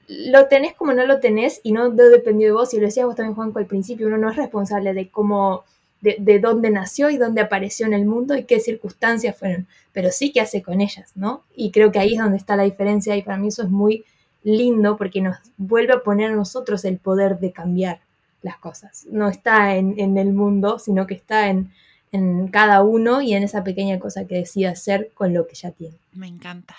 [0.07, 3.15] lo tenés como no lo tenés y no dependió de vos, y lo decías vos
[3.15, 5.63] también, Juanco, al principio, uno no es responsable de cómo,
[6.05, 10.11] de, de, dónde nació y dónde apareció en el mundo y qué circunstancias fueron, pero
[10.11, 11.43] sí qué hace con ellas, ¿no?
[11.55, 14.05] Y creo que ahí es donde está la diferencia y para mí eso es muy
[14.43, 17.99] lindo porque nos vuelve a poner a nosotros el poder de cambiar
[18.43, 19.07] las cosas.
[19.09, 21.71] No está en, en el mundo, sino que está en,
[22.11, 25.71] en cada uno y en esa pequeña cosa que decide hacer con lo que ya
[25.71, 25.97] tiene.
[26.13, 26.75] Me encanta.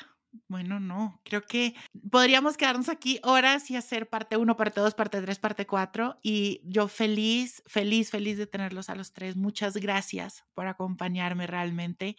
[0.49, 1.75] Bueno, no, creo que
[2.11, 6.19] podríamos quedarnos aquí horas y hacer parte 1, parte 2, parte 3, parte 4.
[6.23, 9.37] Y yo feliz, feliz, feliz de tenerlos a los tres.
[9.37, 12.17] Muchas gracias por acompañarme realmente,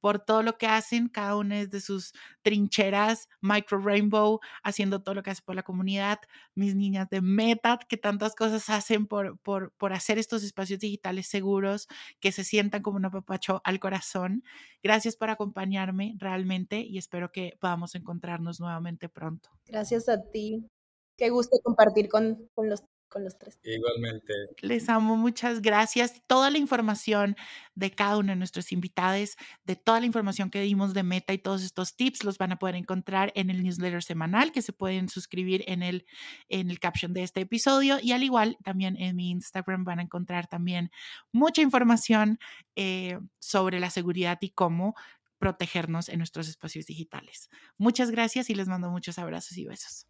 [0.00, 1.08] por todo lo que hacen.
[1.08, 2.12] Cada uno de sus
[2.42, 6.20] trincheras, Micro Rainbow, haciendo todo lo que hace por la comunidad.
[6.54, 11.26] Mis niñas de Meta, que tantas cosas hacen por, por, por hacer estos espacios digitales
[11.28, 11.88] seguros,
[12.20, 14.44] que se sientan como un apapacho al corazón.
[14.82, 19.50] Gracias por acompañarme realmente y espero que podamos encontrarnos nuevamente pronto.
[19.66, 20.66] Gracias a ti.
[21.16, 23.60] Qué gusto compartir con, con los con los tres.
[23.62, 24.32] Igualmente.
[24.62, 26.22] Les amo, muchas gracias.
[26.26, 27.36] Toda la información
[27.74, 31.38] de cada uno de nuestros invitados, de toda la información que dimos de Meta y
[31.38, 35.08] todos estos tips los van a poder encontrar en el newsletter semanal que se pueden
[35.08, 36.06] suscribir en el,
[36.48, 40.02] en el caption de este episodio y al igual también en mi Instagram van a
[40.02, 40.90] encontrar también
[41.32, 42.38] mucha información
[42.76, 44.94] eh, sobre la seguridad y cómo
[45.38, 47.50] protegernos en nuestros espacios digitales.
[47.78, 50.09] Muchas gracias y les mando muchos abrazos y besos.